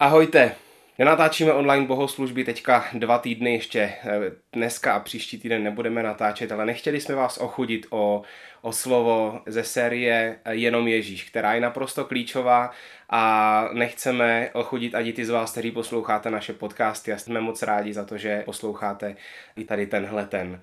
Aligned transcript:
Ahojte, 0.00 0.54
Nenatáčíme 0.98 1.52
online 1.52 1.86
bohoslužby 1.86 2.44
teďka 2.44 2.84
dva 2.92 3.18
týdny 3.18 3.52
ještě. 3.52 3.80
Eh, 3.80 4.32
dneska 4.52 4.94
a 4.94 5.00
příští 5.00 5.38
týden 5.38 5.62
nebudeme 5.62 6.02
natáčet, 6.02 6.52
ale 6.52 6.66
nechtěli 6.66 7.00
jsme 7.00 7.14
vás 7.14 7.38
ochudit 7.38 7.86
o, 7.90 8.22
o 8.62 8.72
slovo 8.72 9.40
ze 9.46 9.64
série 9.64 10.38
Jenom 10.50 10.88
Ježíš, 10.88 11.24
která 11.24 11.54
je 11.54 11.60
naprosto 11.60 12.04
klíčová 12.04 12.70
a 13.10 13.68
nechceme 13.72 14.50
ochudit 14.52 14.94
ani 14.94 15.12
ty 15.12 15.24
z 15.24 15.30
vás, 15.30 15.52
kteří 15.52 15.70
posloucháte 15.70 16.30
naše 16.30 16.52
podcasty 16.52 17.12
a 17.12 17.18
jsme 17.18 17.40
moc 17.40 17.62
rádi 17.62 17.92
za 17.92 18.04
to, 18.04 18.18
že 18.18 18.42
posloucháte 18.44 19.16
i 19.56 19.64
tady 19.64 19.86
tenhle 19.86 20.26
ten. 20.26 20.62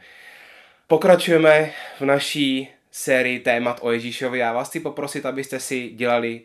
Pokračujeme 0.88 1.71
v 2.00 2.05
naší 2.05 2.70
sérii 2.91 3.39
témat 3.39 3.79
o 3.81 3.91
Ježíšovi. 3.91 4.39
Já 4.39 4.54
vás 4.54 4.70
chci 4.70 4.79
poprosit, 4.79 5.25
abyste 5.25 5.59
si 5.59 5.89
dělali 5.89 6.41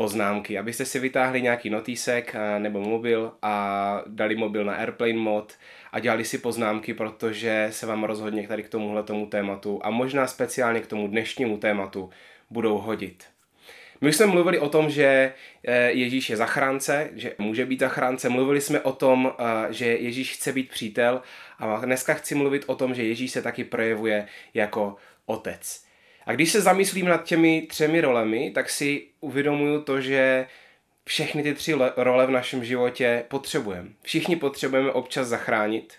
poznámky, 0.00 0.58
abyste 0.58 0.84
si 0.84 0.98
vytáhli 0.98 1.42
nějaký 1.42 1.70
notísek 1.70 2.34
eh, 2.34 2.58
nebo 2.58 2.80
mobil 2.80 3.32
a 3.42 4.02
dali 4.06 4.36
mobil 4.36 4.64
na 4.64 4.74
airplane 4.74 5.12
mod 5.12 5.52
a 5.92 6.00
dělali 6.00 6.24
si 6.24 6.38
poznámky, 6.38 6.94
protože 6.94 7.68
se 7.70 7.86
vám 7.86 8.04
rozhodně 8.04 8.48
tady 8.48 8.62
k 8.62 8.68
tomuhle 8.68 9.02
tomu 9.02 9.26
tématu 9.26 9.80
a 9.82 9.90
možná 9.90 10.26
speciálně 10.26 10.80
k 10.80 10.86
tomu 10.86 11.08
dnešnímu 11.08 11.58
tématu 11.58 12.10
budou 12.50 12.78
hodit. 12.78 13.24
My 14.00 14.08
už 14.08 14.16
jsme 14.16 14.26
mluvili 14.26 14.58
o 14.58 14.68
tom, 14.68 14.90
že 14.90 15.32
eh, 15.64 15.90
Ježíš 15.90 16.30
je 16.30 16.36
zachránce, 16.36 17.10
že 17.14 17.34
může 17.38 17.66
být 17.66 17.80
zachránce. 17.80 18.28
Mluvili 18.28 18.60
jsme 18.60 18.80
o 18.80 18.92
tom, 18.92 19.32
eh, 19.38 19.72
že 19.72 19.86
Ježíš 19.86 20.32
chce 20.32 20.52
být 20.52 20.70
přítel 20.70 21.22
a 21.58 21.76
dneska 21.84 22.14
chci 22.14 22.34
mluvit 22.34 22.64
o 22.66 22.74
tom, 22.74 22.94
že 22.94 23.04
Ježíš 23.04 23.30
se 23.30 23.42
taky 23.42 23.64
projevuje 23.64 24.26
jako 24.54 24.96
otec. 25.26 25.89
A 26.26 26.32
když 26.32 26.52
se 26.52 26.60
zamyslím 26.60 27.06
nad 27.06 27.24
těmi 27.24 27.66
třemi 27.70 28.00
rolemi, 28.00 28.50
tak 28.50 28.70
si 28.70 29.06
uvědomuju 29.20 29.82
to, 29.82 30.00
že 30.00 30.46
všechny 31.04 31.42
ty 31.42 31.54
tři 31.54 31.74
role 31.96 32.26
v 32.26 32.30
našem 32.30 32.64
životě 32.64 33.24
potřebujeme. 33.28 33.88
Všichni 34.02 34.36
potřebujeme 34.36 34.92
občas 34.92 35.28
zachránit 35.28 35.94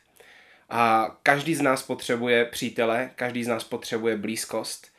a 0.70 1.12
každý 1.24 1.56
z 1.56 1.62
nás 1.62 1.84
potřebuje 1.84 2.46
přítele, 2.46 3.12
každý 3.16 3.44
z 3.44 3.48
nás 3.48 3.64
potřebuje 3.64 4.18
blízkost 4.18 4.92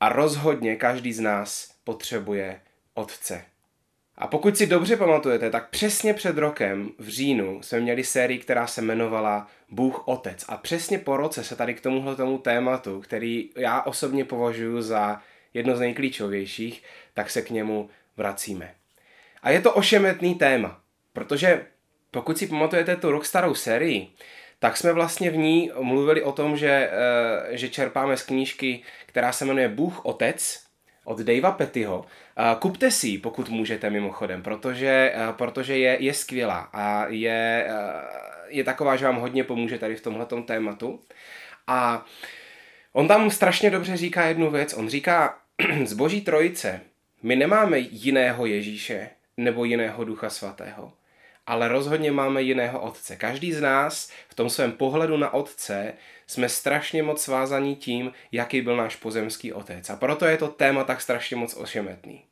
a 0.00 0.08
rozhodně 0.08 0.76
každý 0.76 1.12
z 1.12 1.20
nás 1.20 1.74
potřebuje 1.84 2.60
otce. 2.94 3.44
A 4.18 4.26
pokud 4.26 4.56
si 4.56 4.66
dobře 4.66 4.96
pamatujete, 4.96 5.50
tak 5.50 5.70
přesně 5.70 6.14
před 6.14 6.38
rokem 6.38 6.90
v 6.98 7.08
říjnu 7.08 7.62
jsme 7.62 7.80
měli 7.80 8.04
sérii, 8.04 8.38
která 8.38 8.66
se 8.66 8.80
jmenovala 8.80 9.46
Bůh 9.70 10.08
Otec. 10.08 10.44
A 10.48 10.56
přesně 10.56 10.98
po 10.98 11.16
roce 11.16 11.44
se 11.44 11.56
tady 11.56 11.74
k 11.74 11.80
tomuhle 11.80 12.16
tomu 12.16 12.38
tématu, 12.38 13.00
který 13.00 13.50
já 13.56 13.82
osobně 13.82 14.24
považuji 14.24 14.82
za 14.82 15.20
jedno 15.54 15.76
z 15.76 15.80
nejklíčovějších, 15.80 16.82
tak 17.14 17.30
se 17.30 17.42
k 17.42 17.50
němu 17.50 17.90
vracíme. 18.16 18.74
A 19.42 19.50
je 19.50 19.60
to 19.60 19.72
ošemetný 19.72 20.34
téma, 20.34 20.80
protože 21.12 21.66
pokud 22.10 22.38
si 22.38 22.46
pamatujete 22.46 22.96
tu 22.96 23.10
rok 23.10 23.26
starou 23.26 23.54
sérii, 23.54 24.08
tak 24.58 24.76
jsme 24.76 24.92
vlastně 24.92 25.30
v 25.30 25.36
ní 25.36 25.70
mluvili 25.80 26.22
o 26.22 26.32
tom, 26.32 26.56
že, 26.56 26.90
eh, 26.92 27.56
že 27.56 27.68
čerpáme 27.68 28.16
z 28.16 28.22
knížky, 28.22 28.82
která 29.06 29.32
se 29.32 29.44
jmenuje 29.44 29.68
Bůh 29.68 30.04
Otec 30.04 30.67
od 31.08 31.18
Davea 31.18 31.50
Pettyho. 31.52 32.04
Kupte 32.58 32.90
si 32.90 33.08
ji, 33.08 33.18
pokud 33.18 33.48
můžete 33.48 33.90
mimochodem, 33.90 34.42
protože, 34.42 35.14
protože 35.32 35.78
je, 35.78 35.96
je 36.00 36.14
skvělá 36.14 36.68
a 36.72 37.06
je, 37.08 37.68
je 38.48 38.64
taková, 38.64 38.96
že 38.96 39.04
vám 39.04 39.16
hodně 39.16 39.44
pomůže 39.44 39.78
tady 39.78 39.96
v 39.96 40.02
tomhle 40.02 40.26
tématu. 40.44 41.00
A 41.66 42.04
on 42.92 43.08
tam 43.08 43.30
strašně 43.30 43.70
dobře 43.70 43.96
říká 43.96 44.24
jednu 44.26 44.50
věc. 44.50 44.74
On 44.74 44.88
říká, 44.88 45.38
z 45.84 45.92
boží 45.92 46.20
trojice 46.20 46.80
my 47.22 47.36
nemáme 47.36 47.78
jiného 47.78 48.46
Ježíše 48.46 49.08
nebo 49.36 49.64
jiného 49.64 50.04
Ducha 50.04 50.30
Svatého, 50.30 50.92
ale 51.48 51.68
rozhodně 51.68 52.12
máme 52.12 52.42
jiného 52.42 52.80
Otce. 52.80 53.16
Každý 53.16 53.52
z 53.52 53.60
nás 53.60 54.10
v 54.28 54.34
tom 54.34 54.50
svém 54.50 54.72
pohledu 54.72 55.16
na 55.16 55.34
Otce 55.34 55.92
jsme 56.26 56.48
strašně 56.48 57.02
moc 57.02 57.22
svázaní 57.22 57.76
tím, 57.76 58.12
jaký 58.32 58.60
byl 58.60 58.76
náš 58.76 58.96
pozemský 58.96 59.52
otec. 59.52 59.90
A 59.90 59.96
proto 59.96 60.24
je 60.24 60.36
to 60.36 60.48
téma 60.48 60.84
tak 60.84 61.00
strašně 61.00 61.36
moc 61.36 61.56
ošemetný. 61.56 62.24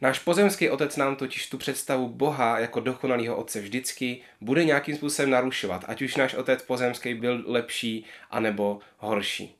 Náš 0.00 0.18
pozemský 0.18 0.70
otec 0.70 0.96
nám 0.96 1.16
totiž 1.16 1.48
tu 1.48 1.58
představu 1.58 2.08
Boha 2.08 2.58
jako 2.58 2.80
dokonalého 2.80 3.36
otce 3.36 3.60
vždycky 3.60 4.20
bude 4.40 4.64
nějakým 4.64 4.96
způsobem 4.96 5.30
narušovat, 5.30 5.84
ať 5.88 6.02
už 6.02 6.16
náš 6.16 6.34
otec 6.34 6.62
pozemský 6.62 7.14
byl 7.14 7.42
lepší 7.46 8.04
anebo 8.30 8.78
horší. 8.98 9.55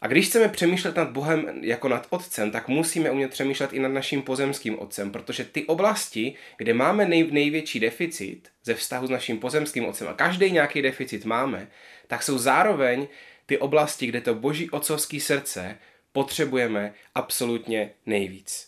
A 0.00 0.06
když 0.06 0.28
chceme 0.28 0.48
přemýšlet 0.48 0.96
nad 0.96 1.10
Bohem 1.10 1.58
jako 1.60 1.88
nad 1.88 2.06
Otcem, 2.10 2.50
tak 2.50 2.68
musíme 2.68 3.10
umět 3.10 3.30
přemýšlet 3.30 3.72
i 3.72 3.78
nad 3.78 3.88
naším 3.88 4.22
pozemským 4.22 4.78
Otcem, 4.78 5.10
protože 5.10 5.44
ty 5.44 5.66
oblasti, 5.66 6.34
kde 6.56 6.74
máme 6.74 7.08
nej, 7.08 7.28
největší 7.30 7.80
deficit 7.80 8.48
ze 8.64 8.74
vztahu 8.74 9.06
s 9.06 9.10
naším 9.10 9.38
pozemským 9.38 9.86
Otcem, 9.86 10.08
a 10.08 10.14
každý 10.14 10.50
nějaký 10.50 10.82
deficit 10.82 11.24
máme, 11.24 11.68
tak 12.06 12.22
jsou 12.22 12.38
zároveň 12.38 13.08
ty 13.46 13.58
oblasti, 13.58 14.06
kde 14.06 14.20
to 14.20 14.34
boží 14.34 14.70
otcovské 14.70 15.20
srdce 15.20 15.78
potřebujeme 16.12 16.94
absolutně 17.14 17.90
nejvíc. 18.06 18.67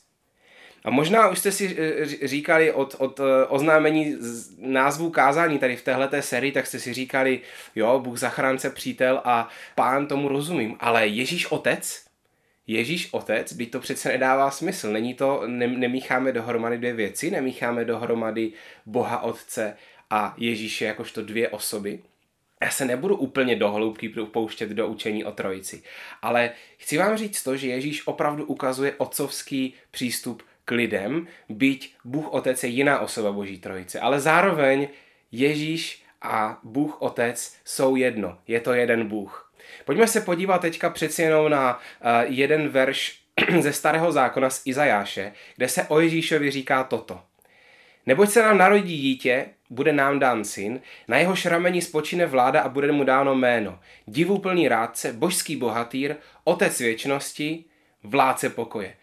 A 0.85 0.91
možná 0.91 1.29
už 1.29 1.39
jste 1.39 1.53
si 1.53 1.77
eh, 1.79 2.29
říkali 2.29 2.73
od, 2.73 2.97
od 2.99 3.21
eh, 3.21 3.47
oznámení 3.47 4.17
názvu 4.59 5.11
kázání 5.11 5.59
tady 5.59 5.77
v 5.77 5.83
téhleté 5.83 6.23
sérii, 6.23 6.53
tak 6.53 6.67
jste 6.67 6.79
si 6.79 6.93
říkali, 6.93 7.41
jo, 7.75 8.01
Bůh 8.01 8.19
zachránce, 8.19 8.71
přítel 8.71 9.21
a 9.25 9.49
pán 9.75 10.07
tomu 10.07 10.29
rozumím, 10.29 10.77
ale 10.81 11.07
Ježíš 11.07 11.47
otec? 11.47 12.05
Ježíš 12.67 13.09
otec, 13.13 13.53
by 13.53 13.67
to 13.67 13.81
přece 13.81 14.09
nedává 14.09 14.51
smysl. 14.51 14.93
Není 14.93 15.15
to, 15.15 15.43
ne, 15.47 15.67
nemícháme 15.67 16.33
dohromady 16.33 16.79
dvě 16.79 16.93
věci, 16.93 17.31
nemícháme 17.31 17.85
dohromady 17.85 18.53
Boha 18.87 19.23
otce 19.23 19.77
a 20.11 20.35
Ježíše 20.39 20.85
jakožto 20.85 21.23
dvě 21.23 21.49
osoby. 21.49 21.99
Já 22.63 22.71
se 22.71 22.85
nebudu 22.85 23.17
úplně 23.17 23.57
do 23.57 23.71
hloubky 23.71 24.09
pouštět 24.09 24.69
do 24.69 24.87
učení 24.87 25.25
o 25.25 25.33
trojici, 25.33 25.83
ale 26.23 26.51
chci 26.77 26.99
vám 26.99 27.17
říct 27.17 27.43
to, 27.43 27.57
že 27.57 27.69
Ježíš 27.69 28.07
opravdu 28.07 28.45
ukazuje 28.45 28.95
otcovský 28.99 29.75
přístup 29.91 30.43
k 30.71 30.73
lidem, 30.73 31.27
byť 31.49 31.95
Bůh 32.05 32.33
Otec 32.33 32.65
je 32.65 32.71
jiná 32.71 32.99
osoba 33.01 33.33
Boží 33.33 33.59
trojice, 33.59 34.01
ale 34.01 34.21
zároveň 34.21 34.89
Ježíš 35.33 36.03
a 36.23 36.59
Bůh 36.63 37.03
Otec 37.03 37.57
jsou 37.65 37.97
jedno, 37.97 38.39
je 38.47 38.61
to 38.61 38.73
jeden 38.73 39.09
Bůh. 39.09 39.53
Pojďme 39.85 40.07
se 40.07 40.21
podívat 40.21 40.59
teďka 40.59 40.91
přeci 40.91 41.23
jenom 41.23 41.51
na 41.51 41.75
uh, 41.79 41.81
jeden 42.23 42.69
verš 42.69 43.21
ze 43.61 43.73
starého 43.73 44.13
zákona 44.13 44.51
z 44.51 44.63
Izajáše, 44.65 45.33
kde 45.57 45.69
se 45.69 45.83
o 45.83 46.01
Ježíšovi 46.01 46.51
říká 46.51 46.85
toto. 46.85 47.21
Neboť 48.07 48.31
se 48.31 48.43
nám 48.43 48.59
narodí 48.59 48.99
dítě, 48.99 49.47
bude 49.71 49.93
nám 49.93 50.19
dán 50.19 50.45
syn, 50.45 50.81
na 51.09 51.19
jeho 51.19 51.37
šramení 51.37 51.83
spočine 51.83 52.27
vláda 52.27 52.61
a 52.61 52.69
bude 52.69 52.93
mu 52.93 53.05
dáno 53.05 53.35
jméno. 53.35 53.79
Divuplný 54.07 54.69
rádce, 54.69 55.13
božský 55.13 55.57
bohatýr, 55.57 56.17
otec 56.45 56.81
věčnosti, 56.81 57.65
vládce 58.03 58.51
pokoje. 58.51 58.95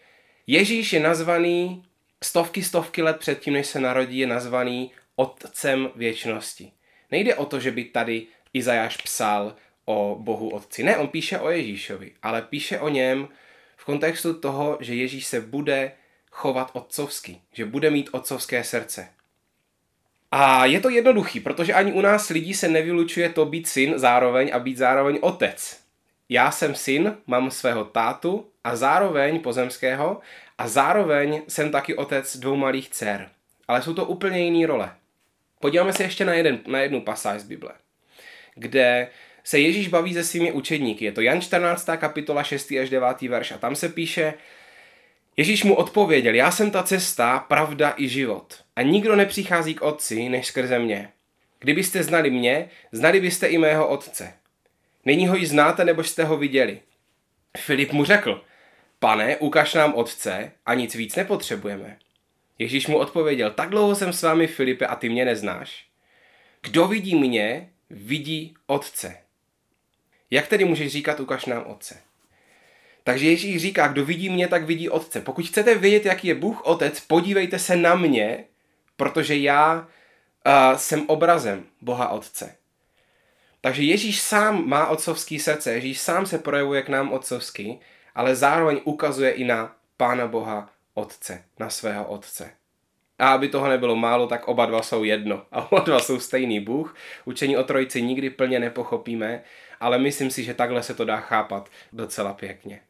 Ježíš 0.50 0.92
je 0.92 1.00
nazvaný 1.00 1.84
stovky, 2.24 2.62
stovky 2.62 3.02
let 3.02 3.16
předtím, 3.16 3.54
než 3.54 3.66
se 3.66 3.80
narodí, 3.80 4.18
je 4.18 4.26
nazvaný 4.26 4.90
Otcem 5.16 5.90
věčnosti. 5.96 6.72
Nejde 7.10 7.34
o 7.34 7.46
to, 7.46 7.60
že 7.60 7.70
by 7.70 7.84
tady 7.84 8.26
Izajáš 8.52 8.96
psal 8.96 9.56
o 9.84 10.16
Bohu 10.20 10.48
Otci. 10.48 10.82
Ne, 10.82 10.96
on 10.96 11.08
píše 11.08 11.38
o 11.38 11.50
Ježíšovi, 11.50 12.12
ale 12.22 12.42
píše 12.42 12.80
o 12.80 12.88
něm 12.88 13.28
v 13.76 13.84
kontextu 13.84 14.34
toho, 14.34 14.78
že 14.80 14.94
Ježíš 14.94 15.26
se 15.26 15.40
bude 15.40 15.92
chovat 16.30 16.70
otcovsky, 16.72 17.40
že 17.52 17.64
bude 17.64 17.90
mít 17.90 18.10
otcovské 18.12 18.64
srdce. 18.64 19.08
A 20.30 20.66
je 20.66 20.80
to 20.80 20.88
jednoduchý, 20.88 21.40
protože 21.40 21.74
ani 21.74 21.92
u 21.92 22.00
nás 22.00 22.28
lidí 22.28 22.54
se 22.54 22.68
nevylučuje 22.68 23.28
to 23.28 23.44
být 23.44 23.68
syn 23.68 23.94
zároveň 23.96 24.50
a 24.52 24.58
být 24.58 24.76
zároveň 24.76 25.18
otec. 25.20 25.87
Já 26.28 26.50
jsem 26.50 26.74
syn, 26.74 27.16
mám 27.26 27.50
svého 27.50 27.84
tátu 27.84 28.46
a 28.64 28.76
zároveň 28.76 29.40
pozemského 29.40 30.20
a 30.58 30.68
zároveň 30.68 31.42
jsem 31.48 31.70
taky 31.70 31.94
otec 31.94 32.36
dvou 32.36 32.56
malých 32.56 32.88
dcer. 32.88 33.30
Ale 33.68 33.82
jsou 33.82 33.94
to 33.94 34.04
úplně 34.04 34.38
jiné 34.38 34.66
role. 34.66 34.90
Podíváme 35.60 35.92
se 35.92 36.02
ještě 36.02 36.24
na, 36.24 36.34
jeden, 36.34 36.58
na 36.66 36.78
jednu 36.78 37.00
pasáž 37.00 37.40
z 37.40 37.44
Bible, 37.44 37.70
kde 38.54 39.08
se 39.44 39.58
Ježíš 39.58 39.88
baví 39.88 40.14
se 40.14 40.24
svými 40.24 40.52
učedníky. 40.52 41.04
Je 41.04 41.12
to 41.12 41.20
Jan 41.20 41.40
14. 41.40 41.88
kapitola 41.96 42.42
6. 42.42 42.72
až 42.82 42.90
9. 42.90 43.22
verš 43.22 43.52
a 43.52 43.58
tam 43.58 43.76
se 43.76 43.88
píše 43.88 44.34
Ježíš 45.36 45.64
mu 45.64 45.74
odpověděl, 45.74 46.34
já 46.34 46.50
jsem 46.50 46.70
ta 46.70 46.82
cesta, 46.82 47.38
pravda 47.38 47.94
i 47.96 48.08
život. 48.08 48.64
A 48.76 48.82
nikdo 48.82 49.16
nepřichází 49.16 49.74
k 49.74 49.82
otci, 49.82 50.28
než 50.28 50.46
skrze 50.46 50.78
mě. 50.78 51.08
Kdybyste 51.58 52.02
znali 52.02 52.30
mě, 52.30 52.68
znali 52.92 53.20
byste 53.20 53.46
i 53.46 53.58
mého 53.58 53.88
otce. 53.88 54.32
Není 55.08 55.28
ho 55.28 55.36
již 55.36 55.48
znáte, 55.48 55.84
nebo 55.84 56.04
jste 56.04 56.24
ho 56.24 56.36
viděli. 56.36 56.80
Filip 57.56 57.92
mu 57.92 58.04
řekl, 58.04 58.44
pane, 58.98 59.36
ukaž 59.36 59.74
nám 59.74 59.94
otce 59.94 60.52
a 60.66 60.74
nic 60.74 60.94
víc 60.94 61.16
nepotřebujeme. 61.16 61.98
Ježíš 62.58 62.86
mu 62.86 62.98
odpověděl, 62.98 63.50
tak 63.50 63.68
dlouho 63.68 63.94
jsem 63.94 64.12
s 64.12 64.22
vámi, 64.22 64.46
Filipe, 64.46 64.86
a 64.86 64.96
ty 64.96 65.08
mě 65.08 65.24
neznáš. 65.24 65.86
Kdo 66.62 66.88
vidí 66.88 67.14
mě, 67.14 67.70
vidí 67.90 68.54
otce. 68.66 69.16
Jak 70.30 70.46
tedy 70.46 70.64
můžeš 70.64 70.92
říkat, 70.92 71.20
ukaž 71.20 71.46
nám 71.46 71.66
otce? 71.66 72.00
Takže 73.04 73.26
Ježíš 73.26 73.62
říká, 73.62 73.88
kdo 73.88 74.04
vidí 74.04 74.28
mě, 74.28 74.48
tak 74.48 74.64
vidí 74.64 74.88
otce. 74.88 75.20
Pokud 75.20 75.46
chcete 75.46 75.74
vědět, 75.74 76.06
jaký 76.06 76.28
je 76.28 76.34
Bůh 76.34 76.60
otec, 76.64 77.00
podívejte 77.00 77.58
se 77.58 77.76
na 77.76 77.94
mě, 77.94 78.44
protože 78.96 79.36
já 79.36 79.74
uh, 80.46 80.76
jsem 80.76 81.04
obrazem 81.06 81.66
Boha 81.80 82.08
Otce. 82.08 82.57
Takže 83.60 83.82
Ježíš 83.82 84.20
sám 84.20 84.68
má 84.68 84.86
otcovský 84.88 85.38
srdce, 85.38 85.72
Ježíš 85.72 86.00
sám 86.00 86.26
se 86.26 86.38
projevuje 86.38 86.82
k 86.82 86.88
nám 86.88 87.12
otcovsky, 87.12 87.78
ale 88.14 88.36
zároveň 88.36 88.80
ukazuje 88.84 89.30
i 89.30 89.44
na 89.44 89.76
Pána 89.96 90.26
Boha 90.26 90.70
Otce, 90.94 91.44
na 91.58 91.70
svého 91.70 92.04
Otce. 92.04 92.50
A 93.18 93.32
aby 93.32 93.48
toho 93.48 93.68
nebylo 93.68 93.96
málo, 93.96 94.26
tak 94.26 94.48
oba 94.48 94.66
dva 94.66 94.82
jsou 94.82 95.04
jedno. 95.04 95.46
A 95.52 95.72
oba 95.72 95.80
dva 95.80 96.00
jsou 96.00 96.20
stejný 96.20 96.60
Bůh. 96.60 96.96
Učení 97.24 97.56
o 97.56 97.64
trojici 97.64 98.02
nikdy 98.02 98.30
plně 98.30 98.60
nepochopíme, 98.60 99.42
ale 99.80 99.98
myslím 99.98 100.30
si, 100.30 100.44
že 100.44 100.54
takhle 100.54 100.82
se 100.82 100.94
to 100.94 101.04
dá 101.04 101.16
chápat 101.20 101.68
docela 101.92 102.32
pěkně. 102.32 102.80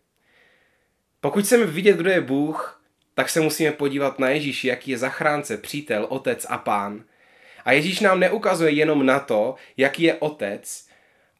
Pokud 1.21 1.45
chceme 1.45 1.65
vidět, 1.65 1.97
kdo 1.97 2.11
je 2.11 2.21
Bůh, 2.21 2.83
tak 3.15 3.29
se 3.29 3.41
musíme 3.41 3.73
podívat 3.73 4.19
na 4.19 4.29
Ježíši, 4.29 4.69
jaký 4.69 4.91
je 4.91 4.99
zachránce, 4.99 5.57
přítel, 5.57 6.07
otec 6.09 6.47
a 6.49 6.59
pán. 6.59 7.05
A 7.69 7.73
Ježíš 7.73 8.01
nám 8.01 8.21
neukazuje 8.21 8.71
jenom 8.73 9.07
na 9.07 9.21
to, 9.21 9.55
jaký 9.77 10.03
je 10.03 10.15
otec, 10.15 10.87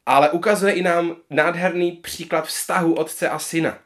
ale 0.05 0.29
ukazuje 0.29 0.73
i 0.73 0.81
nám 0.81 1.15
nádherný 1.29 1.91
příklad 1.91 2.47
vztahu 2.47 2.93
otce 2.93 3.29
a 3.29 3.39
syna. 3.39 3.79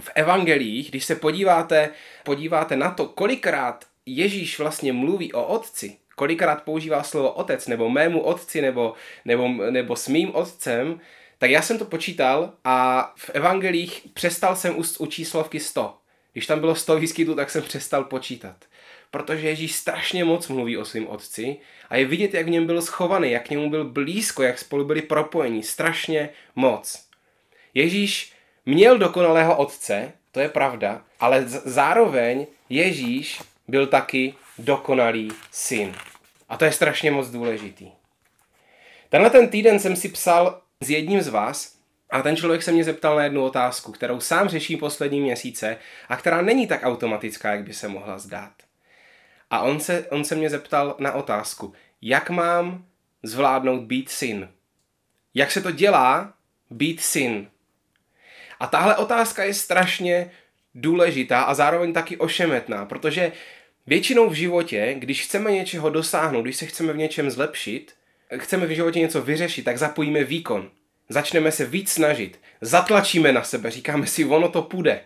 V 0.00 0.10
evangelích, 0.14 0.90
když 0.90 1.04
se 1.04 1.14
podíváte, 1.14 1.90
podíváte 2.24 2.76
na 2.76 2.90
to, 2.90 3.06
kolikrát 3.06 3.84
Ježíš 4.06 4.58
vlastně 4.58 4.92
mluví 4.92 5.32
o 5.32 5.44
otci, 5.44 5.96
kolikrát 6.16 6.62
používá 6.62 7.02
slovo 7.02 7.32
otec, 7.32 7.66
nebo 7.66 7.90
mému 7.90 8.20
otci, 8.20 8.60
nebo, 8.60 8.94
nebo, 9.24 9.48
nebo 9.48 9.96
s 9.96 10.08
mým 10.08 10.34
otcem, 10.34 11.00
tak 11.38 11.50
já 11.50 11.62
jsem 11.62 11.78
to 11.78 11.84
počítal 11.84 12.52
a 12.64 13.12
v 13.16 13.30
evangelích 13.34 14.06
přestal 14.14 14.56
jsem 14.56 14.78
u, 14.78 14.82
u 14.98 15.06
číslovky 15.06 15.60
100. 15.60 15.94
Když 16.32 16.46
tam 16.46 16.60
bylo 16.60 16.74
100 16.74 16.98
výskytů, 16.98 17.34
tak 17.34 17.50
jsem 17.50 17.62
přestal 17.62 18.04
počítat. 18.04 18.56
Protože 19.10 19.48
Ježíš 19.48 19.74
strašně 19.74 20.24
moc 20.24 20.48
mluví 20.48 20.76
o 20.76 20.84
svém 20.84 21.06
otci 21.06 21.56
a 21.90 21.96
je 21.96 22.04
vidět, 22.04 22.34
jak 22.34 22.46
v 22.46 22.50
něm 22.50 22.66
byl 22.66 22.82
schovaný, 22.82 23.30
jak 23.30 23.46
k 23.46 23.50
němu 23.50 23.70
byl 23.70 23.84
blízko, 23.84 24.42
jak 24.42 24.58
spolu 24.58 24.84
byli 24.84 25.02
propojení. 25.02 25.62
Strašně 25.62 26.28
moc. 26.56 27.04
Ježíš 27.74 28.32
měl 28.66 28.98
dokonalého 28.98 29.56
otce, 29.56 30.12
to 30.32 30.40
je 30.40 30.48
pravda, 30.48 31.04
ale 31.20 31.44
zároveň 31.48 32.46
Ježíš 32.68 33.42
byl 33.68 33.86
taky 33.86 34.34
dokonalý 34.58 35.32
syn. 35.50 35.94
A 36.48 36.56
to 36.56 36.64
je 36.64 36.72
strašně 36.72 37.10
moc 37.10 37.28
důležitý. 37.28 37.90
Tenhle 39.08 39.30
ten 39.30 39.48
týden 39.48 39.78
jsem 39.78 39.96
si 39.96 40.08
psal 40.08 40.60
s 40.80 40.90
jedním 40.90 41.22
z 41.22 41.28
vás 41.28 41.77
a 42.10 42.22
ten 42.22 42.36
člověk 42.36 42.62
se 42.62 42.72
mě 42.72 42.84
zeptal 42.84 43.16
na 43.16 43.24
jednu 43.24 43.44
otázku, 43.44 43.92
kterou 43.92 44.20
sám 44.20 44.48
řeší 44.48 44.76
poslední 44.76 45.20
měsíce 45.20 45.76
a 46.08 46.16
která 46.16 46.42
není 46.42 46.66
tak 46.66 46.82
automatická, 46.82 47.50
jak 47.50 47.62
by 47.64 47.72
se 47.74 47.88
mohla 47.88 48.18
zdát. 48.18 48.52
A 49.50 49.60
on 49.60 49.80
se, 49.80 50.06
on 50.10 50.24
se 50.24 50.34
mě 50.34 50.50
zeptal 50.50 50.96
na 50.98 51.12
otázku, 51.12 51.72
jak 52.02 52.30
mám 52.30 52.84
zvládnout 53.22 53.82
být 53.82 54.08
syn? 54.08 54.48
Jak 55.34 55.50
se 55.50 55.60
to 55.60 55.70
dělá 55.70 56.34
být 56.70 57.00
syn? 57.00 57.50
A 58.60 58.66
tahle 58.66 58.96
otázka 58.96 59.44
je 59.44 59.54
strašně 59.54 60.30
důležitá 60.74 61.42
a 61.42 61.54
zároveň 61.54 61.92
taky 61.92 62.16
ošemetná, 62.16 62.84
protože 62.84 63.32
většinou 63.86 64.28
v 64.28 64.34
životě, 64.34 64.94
když 64.98 65.22
chceme 65.22 65.52
něčeho 65.52 65.90
dosáhnout, 65.90 66.42
když 66.42 66.56
se 66.56 66.66
chceme 66.66 66.92
v 66.92 66.96
něčem 66.96 67.30
zlepšit, 67.30 67.94
chceme 68.36 68.66
v 68.66 68.70
životě 68.70 69.00
něco 69.00 69.22
vyřešit, 69.22 69.62
tak 69.62 69.78
zapojíme 69.78 70.24
výkon. 70.24 70.70
Začneme 71.08 71.52
se 71.52 71.64
víc 71.64 71.92
snažit, 71.92 72.40
zatlačíme 72.60 73.32
na 73.32 73.42
sebe, 73.42 73.70
říkáme 73.70 74.06
si, 74.06 74.24
ono 74.24 74.48
to 74.48 74.62
půjde. 74.62 75.00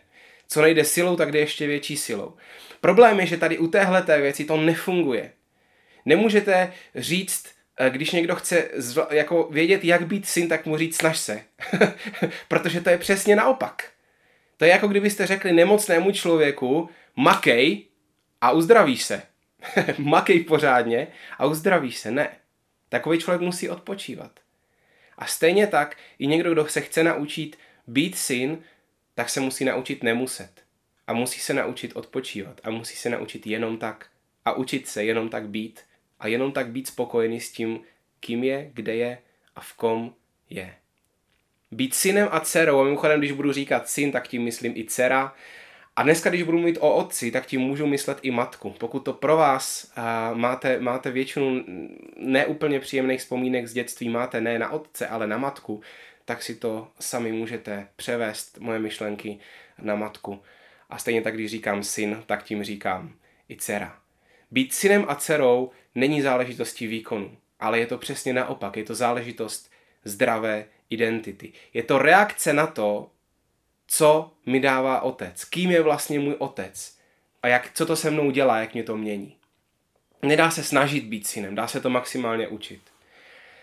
Co 0.48 0.62
nejde 0.62 0.84
silou, 0.84 1.16
tak 1.16 1.32
jde 1.32 1.38
ještě 1.38 1.66
větší 1.66 1.96
silou. 1.96 2.34
Problém 2.80 3.20
je, 3.20 3.26
že 3.26 3.36
tady 3.36 3.58
u 3.58 3.66
téhle 3.66 4.02
věci 4.02 4.44
to 4.44 4.56
nefunguje. 4.56 5.32
Nemůžete 6.04 6.72
říct, 6.94 7.46
eh, 7.78 7.90
když 7.90 8.10
někdo 8.10 8.36
chce 8.36 8.68
zv- 8.78 9.06
jako 9.10 9.48
vědět, 9.50 9.84
jak 9.84 10.06
být 10.06 10.28
syn, 10.28 10.48
tak 10.48 10.66
mu 10.66 10.76
říct 10.76 10.96
snaž 10.96 11.18
se. 11.18 11.40
Protože 12.48 12.80
to 12.80 12.90
je 12.90 12.98
přesně 12.98 13.36
naopak. 13.36 13.90
To 14.56 14.64
je 14.64 14.70
jako 14.70 14.88
kdybyste 14.88 15.26
řekli 15.26 15.52
nemocnému 15.52 16.12
člověku, 16.12 16.88
makej 17.16 17.86
a 18.40 18.50
uzdravíš 18.50 19.02
se. 19.02 19.22
makej 19.98 20.40
pořádně 20.40 21.06
a 21.38 21.46
uzdravíš 21.46 21.98
se. 21.98 22.10
Ne. 22.10 22.28
Takový 22.88 23.18
člověk 23.18 23.40
musí 23.40 23.68
odpočívat. 23.68 24.41
A 25.22 25.26
stejně 25.26 25.66
tak 25.66 25.96
i 26.18 26.26
někdo, 26.26 26.52
kdo 26.52 26.68
se 26.68 26.80
chce 26.80 27.04
naučit 27.04 27.58
být 27.86 28.18
syn, 28.18 28.62
tak 29.14 29.30
se 29.30 29.40
musí 29.40 29.64
naučit 29.64 30.02
nemuset. 30.02 30.64
A 31.06 31.12
musí 31.12 31.40
se 31.40 31.54
naučit 31.54 31.96
odpočívat. 31.96 32.60
A 32.64 32.70
musí 32.70 32.96
se 32.96 33.10
naučit 33.10 33.46
jenom 33.46 33.78
tak. 33.78 34.06
A 34.44 34.52
učit 34.52 34.88
se 34.88 35.04
jenom 35.04 35.28
tak 35.28 35.48
být. 35.48 35.80
A 36.20 36.26
jenom 36.26 36.52
tak 36.52 36.68
být 36.68 36.86
spokojený 36.86 37.40
s 37.40 37.52
tím, 37.52 37.80
kým 38.20 38.44
je, 38.44 38.70
kde 38.74 38.94
je 38.94 39.18
a 39.56 39.60
v 39.60 39.72
kom 39.72 40.14
je. 40.50 40.74
Být 41.70 41.94
synem 41.94 42.28
a 42.30 42.40
dcerou, 42.40 42.80
a 42.80 42.84
mimochodem, 42.84 43.18
když 43.20 43.32
budu 43.32 43.52
říkat 43.52 43.88
syn, 43.88 44.12
tak 44.12 44.28
tím 44.28 44.42
myslím 44.42 44.76
i 44.76 44.84
dcera, 44.84 45.34
a 45.96 46.02
dneska, 46.02 46.30
když 46.30 46.42
budu 46.42 46.58
mluvit 46.58 46.78
o 46.80 46.94
otci, 46.94 47.30
tak 47.30 47.46
tím 47.46 47.60
můžu 47.60 47.86
myslet 47.86 48.18
i 48.22 48.30
matku. 48.30 48.74
Pokud 48.78 49.00
to 49.00 49.12
pro 49.12 49.36
vás 49.36 49.92
uh, 49.98 50.38
máte, 50.38 50.80
máte 50.80 51.10
většinu 51.10 51.64
neúplně 52.16 52.80
příjemných 52.80 53.20
vzpomínek 53.20 53.66
z 53.66 53.72
dětství, 53.72 54.08
máte 54.08 54.40
ne 54.40 54.58
na 54.58 54.70
otce, 54.70 55.06
ale 55.06 55.26
na 55.26 55.38
matku, 55.38 55.80
tak 56.24 56.42
si 56.42 56.54
to 56.54 56.88
sami 57.00 57.32
můžete 57.32 57.88
převést 57.96 58.58
moje 58.58 58.78
myšlenky 58.78 59.38
na 59.82 59.94
matku. 59.94 60.42
A 60.90 60.98
stejně 60.98 61.22
tak, 61.22 61.34
když 61.34 61.50
říkám 61.50 61.82
syn, 61.82 62.22
tak 62.26 62.42
tím 62.42 62.64
říkám 62.64 63.12
i 63.48 63.56
dcera. 63.56 63.98
Být 64.50 64.74
synem 64.74 65.04
a 65.08 65.14
dcerou 65.14 65.70
není 65.94 66.22
záležitostí 66.22 66.86
výkonu, 66.86 67.36
ale 67.60 67.78
je 67.78 67.86
to 67.86 67.98
přesně 67.98 68.32
naopak. 68.32 68.76
Je 68.76 68.84
to 68.84 68.94
záležitost 68.94 69.70
zdravé 70.04 70.64
identity. 70.90 71.52
Je 71.74 71.82
to 71.82 71.98
reakce 71.98 72.52
na 72.52 72.66
to, 72.66 73.10
co 73.94 74.32
mi 74.46 74.60
dává 74.60 75.00
otec, 75.00 75.44
kým 75.44 75.70
je 75.70 75.82
vlastně 75.82 76.20
můj 76.20 76.34
otec 76.38 76.98
a 77.42 77.48
jak, 77.48 77.70
co 77.74 77.86
to 77.86 77.96
se 77.96 78.10
mnou 78.10 78.30
dělá, 78.30 78.58
jak 78.58 78.74
mě 78.74 78.82
to 78.82 78.96
mění. 78.96 79.36
Nedá 80.22 80.50
se 80.50 80.64
snažit 80.64 81.04
být 81.04 81.26
synem, 81.26 81.54
dá 81.54 81.66
se 81.66 81.80
to 81.80 81.90
maximálně 81.90 82.48
učit. 82.48 82.80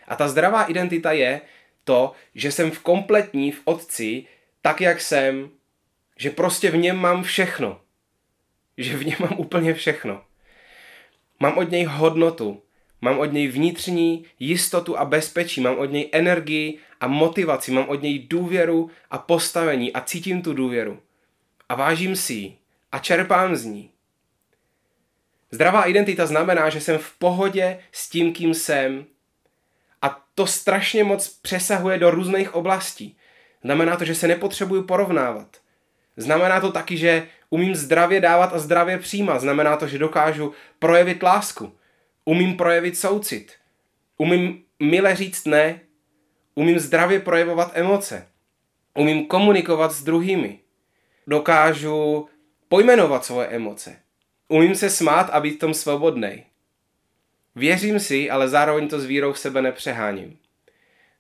A 0.08 0.16
ta 0.16 0.28
zdravá 0.28 0.64
identita 0.64 1.12
je 1.12 1.42
to, 1.84 2.12
že 2.36 2.52
jsem 2.52 2.72
v 2.72 2.80
kompletní 2.80 3.52
v 3.52 3.62
otci, 3.66 4.26
tak 4.62 4.82
jak 4.82 5.02
jsem, 5.02 5.50
že 6.18 6.30
prostě 6.30 6.72
v 6.72 6.78
něm 6.78 6.98
mám 6.98 7.24
všechno. 7.24 7.82
Že 8.78 8.98
v 8.98 9.06
něm 9.06 9.18
mám 9.20 9.40
úplně 9.40 9.74
všechno. 9.74 10.24
Mám 11.40 11.58
od 11.58 11.72
něj 11.72 11.84
hodnotu, 11.84 12.64
Mám 13.02 13.20
od 13.20 13.34
něj 13.34 13.48
vnitřní 13.48 14.26
jistotu 14.40 14.98
a 14.98 15.06
bezpečí, 15.06 15.62
mám 15.62 15.78
od 15.78 15.86
něj 15.86 16.10
energii 16.12 16.80
a 17.00 17.08
motivaci, 17.08 17.72
mám 17.72 17.90
od 17.90 18.02
něj 18.02 18.20
důvěru 18.20 18.90
a 19.12 19.18
postavení 19.18 19.94
a 19.94 20.02
cítím 20.02 20.42
tu 20.42 20.54
důvěru. 20.54 21.00
A 21.70 21.76
vážím 21.76 22.16
si 22.16 22.34
ji 22.34 22.58
a 22.92 23.00
čerpám 23.00 23.56
z 23.56 23.66
ní. 23.66 23.92
Zdravá 25.52 25.84
identita 25.84 26.26
znamená, 26.26 26.70
že 26.70 26.82
jsem 26.82 26.98
v 26.98 27.12
pohodě 27.18 27.80
s 27.92 28.10
tím, 28.10 28.34
kým 28.34 28.54
jsem. 28.54 29.06
A 30.02 30.26
to 30.36 30.48
strašně 30.48 31.04
moc 31.04 31.30
přesahuje 31.30 31.98
do 31.98 32.12
různých 32.12 32.56
oblastí. 32.56 33.18
Znamená 33.64 33.96
to, 33.96 34.06
že 34.06 34.16
se 34.16 34.28
nepotřebuju 34.28 34.84
porovnávat. 34.84 35.58
Znamená 36.18 36.62
to 36.62 36.72
taky, 36.72 36.98
že 36.98 37.28
umím 37.50 37.76
zdravě 37.76 38.22
dávat 38.22 38.54
a 38.54 38.60
zdravě 38.60 38.98
přijímat. 38.98 39.42
Znamená 39.42 39.78
to, 39.78 39.88
že 39.88 39.98
dokážu 39.98 40.54
projevit 40.80 41.24
lásku. 41.24 41.74
Umím 42.30 42.58
projevit 42.58 42.98
soucit. 42.98 43.54
Umím 44.18 44.64
mile 44.80 45.16
říct 45.16 45.46
ne. 45.46 45.80
Umím 46.56 46.80
zdravě 46.80 47.20
projevovat 47.20 47.72
emoce. 47.74 48.28
Umím 48.94 49.26
komunikovat 49.26 49.92
s 49.92 50.04
druhými. 50.04 50.60
Dokážu 51.28 52.30
pojmenovat 52.68 53.26
svoje 53.26 53.48
emoce. 53.48 54.00
Umím 54.48 54.76
se 54.76 54.90
smát 54.90 55.30
a 55.30 55.40
být 55.40 55.56
v 55.56 55.60
tom 55.60 55.74
svobodnej. 55.74 56.46
Věřím 57.56 58.00
si, 58.00 58.30
ale 58.30 58.50
zároveň 58.50 58.88
to 58.88 59.00
s 59.00 59.06
vírou 59.06 59.34
v 59.34 59.40
sebe 59.40 59.62
nepřeháním. 59.62 60.38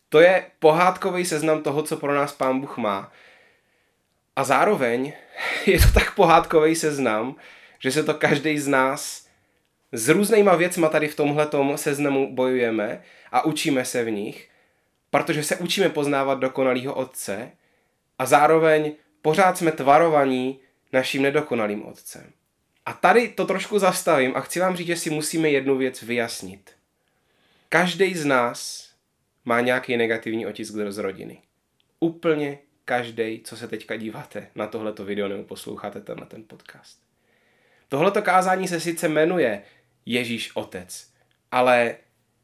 To 0.09 0.19
je 0.19 0.45
pohádkový 0.59 1.25
seznam 1.25 1.63
toho, 1.63 1.83
co 1.83 1.97
pro 1.97 2.15
nás 2.15 2.33
Pán 2.33 2.59
Bůh 2.59 2.77
má. 2.77 3.11
A 4.35 4.43
zároveň 4.43 5.13
je 5.65 5.79
to 5.79 5.87
tak 5.93 6.15
pohádkový 6.15 6.75
seznam, 6.75 7.35
že 7.79 7.91
se 7.91 8.03
to 8.03 8.13
každý 8.13 8.59
z 8.59 8.67
nás 8.67 9.28
s 9.91 10.09
různýma 10.09 10.55
věcma 10.55 10.89
tady 10.89 11.07
v 11.07 11.15
tomhletom 11.15 11.77
seznamu 11.77 12.35
bojujeme 12.35 13.03
a 13.31 13.45
učíme 13.45 13.85
se 13.85 14.03
v 14.03 14.11
nich, 14.11 14.49
protože 15.09 15.43
se 15.43 15.55
učíme 15.55 15.89
poznávat 15.89 16.39
dokonalýho 16.39 16.93
otce 16.93 17.51
a 18.19 18.25
zároveň 18.25 18.93
pořád 19.21 19.57
jsme 19.57 19.71
tvarovaní 19.71 20.59
naším 20.93 21.21
nedokonalým 21.21 21.85
otcem. 21.85 22.31
A 22.85 22.93
tady 22.93 23.29
to 23.29 23.45
trošku 23.45 23.79
zastavím 23.79 24.35
a 24.35 24.41
chci 24.41 24.59
vám 24.59 24.75
říct, 24.75 24.87
že 24.87 24.95
si 24.95 25.09
musíme 25.09 25.49
jednu 25.49 25.77
věc 25.77 26.01
vyjasnit. 26.01 26.71
Každý 27.69 28.15
z 28.15 28.25
nás 28.25 28.89
má 29.45 29.61
nějaký 29.61 29.97
negativní 29.97 30.47
otisk 30.47 30.73
z 30.73 30.97
rodiny. 30.97 31.41
Úplně 31.99 32.57
každý, 32.85 33.41
co 33.43 33.57
se 33.57 33.67
teďka 33.67 33.95
díváte 33.95 34.47
na 34.55 34.67
tohleto 34.67 35.05
video 35.05 35.27
nebo 35.27 35.43
posloucháte 35.43 36.01
tenhle 36.01 36.25
ten 36.25 36.43
podcast. 36.43 36.99
Tohleto 37.89 38.21
kázání 38.21 38.67
se 38.67 38.79
sice 38.79 39.07
jmenuje 39.07 39.61
Ježíš 40.09 40.51
Otec. 40.53 41.07
Ale 41.51 41.95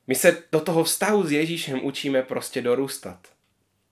my 0.07 0.15
se 0.15 0.43
do 0.51 0.59
toho 0.59 0.83
vztahu 0.83 1.23
s 1.23 1.31
Ježíšem 1.31 1.85
učíme 1.85 2.21
prostě 2.23 2.61
dorůstat. 2.61 3.27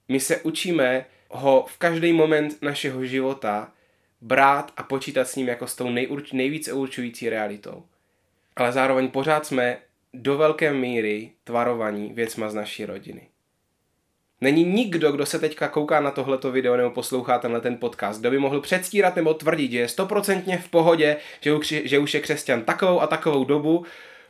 My 0.08 0.20
se 0.20 0.40
učíme 0.40 1.06
ho 1.30 1.66
v 1.68 1.78
každý 1.78 2.12
moment 2.12 2.62
našeho 2.62 3.04
života 3.04 3.72
brát 4.20 4.72
a 4.76 4.82
počítat 4.82 5.28
s 5.28 5.36
ním 5.36 5.48
jako 5.48 5.66
s 5.66 5.76
tou 5.76 5.90
nejurč, 5.90 6.32
nejvíce 6.32 6.72
určující 6.72 7.28
realitou. 7.28 7.84
Ale 8.56 8.72
zároveň 8.72 9.08
pořád 9.08 9.46
jsme 9.46 9.78
do 10.12 10.36
velké 10.36 10.72
míry 10.72 11.30
tvarovaní 11.44 12.12
věcma 12.12 12.50
z 12.50 12.54
naší 12.54 12.84
rodiny. 12.84 13.28
Není 14.40 14.64
nikdo, 14.64 15.12
kdo 15.12 15.26
se 15.26 15.38
teďka 15.38 15.68
kouká 15.68 16.00
na 16.00 16.10
tohleto 16.10 16.52
video 16.52 16.76
nebo 16.76 16.90
poslouchá 16.90 17.38
tenhle 17.38 17.60
ten 17.60 17.76
podcast, 17.76 18.20
kdo 18.20 18.30
by 18.30 18.38
mohl 18.38 18.60
předstírat 18.60 19.16
nebo 19.16 19.34
tvrdit, 19.34 19.72
že 19.72 19.78
je 19.78 19.88
stoprocentně 19.88 20.58
v 20.58 20.68
pohodě, 20.68 21.16
že 21.40 21.54
už, 21.54 21.74
že 21.84 21.98
už 21.98 22.14
je 22.14 22.20
křesťan 22.20 22.62
takovou 22.62 23.00
a 23.00 23.06
takovou 23.06 23.44
dobu, 23.44 23.84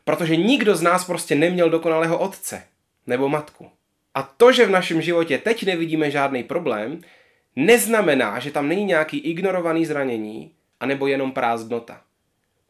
protože 0.04 0.37
nikdo 0.37 0.76
z 0.76 0.82
nás 0.82 1.04
prostě 1.04 1.34
neměl 1.34 1.70
dokonalého 1.70 2.18
otce 2.18 2.62
nebo 3.06 3.28
matku. 3.28 3.70
A 4.14 4.23
to, 4.23 4.52
že 4.52 4.66
v 4.66 4.70
našem 4.70 5.02
životě 5.02 5.38
teď 5.38 5.66
nevidíme 5.66 6.11
žádný 6.11 6.42
problém, 6.42 7.00
neznamená, 7.56 8.38
že 8.38 8.50
tam 8.50 8.68
není 8.68 8.84
nějaký 8.84 9.18
ignorovaný 9.18 9.87
zranění, 9.87 10.52
anebo 10.80 11.06
jenom 11.06 11.32
prázdnota. 11.32 12.00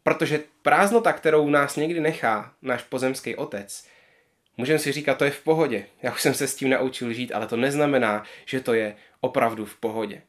Protože 0.03 0.41
prázdnota, 0.63 1.13
kterou 1.13 1.47
v 1.47 1.51
nás 1.51 1.77
někdy 1.77 2.01
nechá 2.01 2.53
náš 2.63 2.83
pozemský 2.83 3.37
otec, 3.37 3.87
můžeme 4.57 4.79
si 4.79 4.93
říkat, 4.93 5.19
to 5.19 5.25
je 5.25 5.31
v 5.31 5.43
pohodě. 5.43 5.85
Já 6.03 6.13
už 6.13 6.23
jsem 6.23 6.35
se 6.35 6.49
s 6.49 6.55
tím 6.55 6.71
naučil 6.71 7.13
žít, 7.13 7.33
ale 7.33 7.47
to 7.47 7.57
neznamená, 7.57 8.25
že 8.47 8.61
to 8.61 8.75
je 8.75 8.95
opravdu 9.21 9.65
v 9.65 9.77
pohodě. 9.77 10.23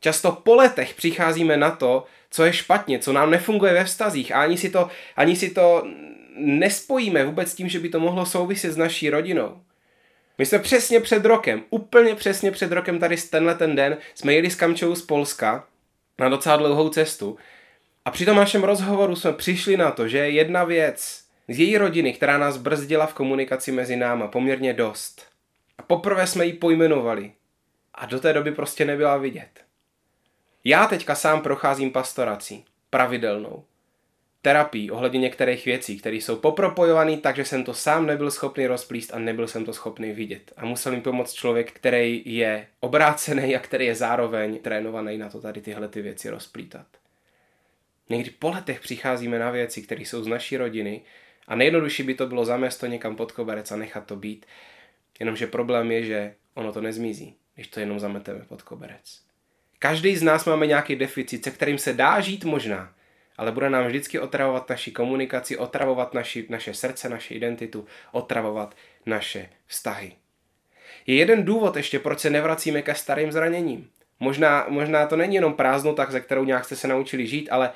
Často 0.00 0.32
po 0.32 0.54
letech 0.54 0.94
přicházíme 0.94 1.56
na 1.56 1.70
to, 1.70 2.04
co 2.30 2.44
je 2.44 2.52
špatně, 2.52 2.98
co 2.98 3.12
nám 3.12 3.30
nefunguje 3.30 3.72
ve 3.72 3.84
vztazích 3.84 4.32
a 4.32 4.42
ani 4.42 4.58
si 4.58 4.70
to, 4.70 4.88
ani 5.16 5.36
si 5.36 5.50
to 5.50 5.86
nespojíme 6.36 7.24
vůbec 7.24 7.50
s 7.50 7.54
tím, 7.54 7.68
že 7.68 7.78
by 7.78 7.88
to 7.88 8.00
mohlo 8.00 8.26
souviset 8.26 8.72
s 8.72 8.76
naší 8.76 9.10
rodinou. 9.10 9.60
My 10.38 10.46
jsme 10.46 10.58
přesně 10.58 11.00
před 11.00 11.24
rokem, 11.24 11.62
úplně 11.70 12.14
přesně 12.14 12.50
před 12.50 12.72
rokem 12.72 12.98
tady 12.98 13.16
tenhle 13.16 13.54
ten 13.54 13.76
den, 13.76 13.96
jsme 14.14 14.34
jeli 14.34 14.50
s 14.50 14.54
Kamčou 14.54 14.94
z 14.94 15.02
Polska 15.02 15.66
na 16.18 16.28
docela 16.28 16.56
dlouhou 16.56 16.88
cestu 16.88 17.38
a 18.04 18.10
při 18.10 18.24
tom 18.24 18.36
našem 18.36 18.64
rozhovoru 18.64 19.16
jsme 19.16 19.32
přišli 19.32 19.76
na 19.76 19.90
to, 19.90 20.08
že 20.08 20.18
jedna 20.18 20.64
věc 20.64 21.21
z 21.48 21.58
její 21.58 21.78
rodiny, 21.78 22.12
která 22.12 22.38
nás 22.38 22.56
brzdila 22.56 23.06
v 23.06 23.14
komunikaci 23.14 23.72
mezi 23.72 23.96
náma 23.96 24.28
poměrně 24.28 24.72
dost. 24.72 25.26
A 25.78 25.82
poprvé 25.82 26.26
jsme 26.26 26.46
ji 26.46 26.52
pojmenovali 26.52 27.32
a 27.94 28.06
do 28.06 28.20
té 28.20 28.32
doby 28.32 28.52
prostě 28.52 28.84
nebyla 28.84 29.16
vidět. 29.16 29.64
Já 30.64 30.86
teďka 30.86 31.14
sám 31.14 31.40
procházím 31.40 31.90
pastorací, 31.90 32.64
pravidelnou 32.90 33.64
terapii 34.42 34.90
ohledně 34.90 35.20
některých 35.20 35.64
věcí, 35.64 35.98
které 35.98 36.16
jsou 36.16 36.36
popropojované 36.36 37.16
tak, 37.16 37.36
že 37.36 37.44
jsem 37.44 37.64
to 37.64 37.74
sám 37.74 38.06
nebyl 38.06 38.30
schopný 38.30 38.66
rozplíst 38.66 39.14
a 39.14 39.18
nebyl 39.18 39.48
jsem 39.48 39.64
to 39.64 39.72
schopný 39.72 40.12
vidět. 40.12 40.52
A 40.56 40.64
musel 40.64 40.92
mi 40.92 41.00
pomoct 41.00 41.32
člověk, 41.32 41.72
který 41.72 42.22
je 42.26 42.66
obrácený 42.80 43.56
a 43.56 43.58
který 43.58 43.86
je 43.86 43.94
zároveň 43.94 44.58
trénovaný 44.58 45.18
na 45.18 45.28
to 45.28 45.40
tady 45.40 45.60
tyhle 45.60 45.88
ty 45.88 46.02
věci 46.02 46.30
rozplítat. 46.30 46.86
Někdy 48.08 48.30
po 48.30 48.50
letech 48.50 48.80
přicházíme 48.80 49.38
na 49.38 49.50
věci, 49.50 49.82
které 49.82 50.02
jsou 50.02 50.22
z 50.22 50.26
naší 50.26 50.56
rodiny 50.56 51.02
a 51.48 51.56
nejjednodušší 51.56 52.02
by 52.02 52.14
to 52.14 52.26
bylo 52.26 52.44
zamést 52.44 52.80
to 52.80 52.86
někam 52.86 53.16
pod 53.16 53.32
koberec 53.32 53.72
a 53.72 53.76
nechat 53.76 54.06
to 54.06 54.16
být. 54.16 54.46
Jenomže 55.20 55.46
problém 55.46 55.92
je, 55.92 56.04
že 56.04 56.34
ono 56.54 56.72
to 56.72 56.80
nezmizí, 56.80 57.36
když 57.54 57.68
to 57.68 57.80
jenom 57.80 58.00
zameteme 58.00 58.40
pod 58.48 58.62
koberec. 58.62 59.22
Každý 59.78 60.16
z 60.16 60.22
nás 60.22 60.44
máme 60.44 60.66
nějaký 60.66 60.96
deficit, 60.96 61.44
se 61.44 61.50
kterým 61.50 61.78
se 61.78 61.92
dá 61.92 62.20
žít 62.20 62.44
možná, 62.44 62.94
ale 63.36 63.52
bude 63.52 63.70
nám 63.70 63.86
vždycky 63.86 64.18
otravovat 64.18 64.70
naši 64.70 64.92
komunikaci, 64.92 65.56
otravovat 65.56 66.14
naši, 66.14 66.46
naše 66.48 66.74
srdce, 66.74 67.08
naši 67.08 67.34
identitu, 67.34 67.86
otravovat 68.12 68.74
naše 69.06 69.48
vztahy. 69.66 70.12
Je 71.06 71.14
jeden 71.14 71.44
důvod 71.44 71.76
ještě, 71.76 71.98
proč 71.98 72.20
se 72.20 72.30
nevracíme 72.30 72.82
ke 72.82 72.94
starým 72.94 73.32
zraněním. 73.32 73.90
Možná, 74.20 74.66
možná 74.68 75.06
to 75.06 75.16
není 75.16 75.34
jenom 75.34 75.54
prázdnota, 75.54 76.06
ze 76.10 76.20
kterou 76.20 76.44
nějak 76.44 76.64
jste 76.64 76.76
se 76.76 76.88
naučili 76.88 77.26
žít, 77.26 77.48
ale, 77.50 77.72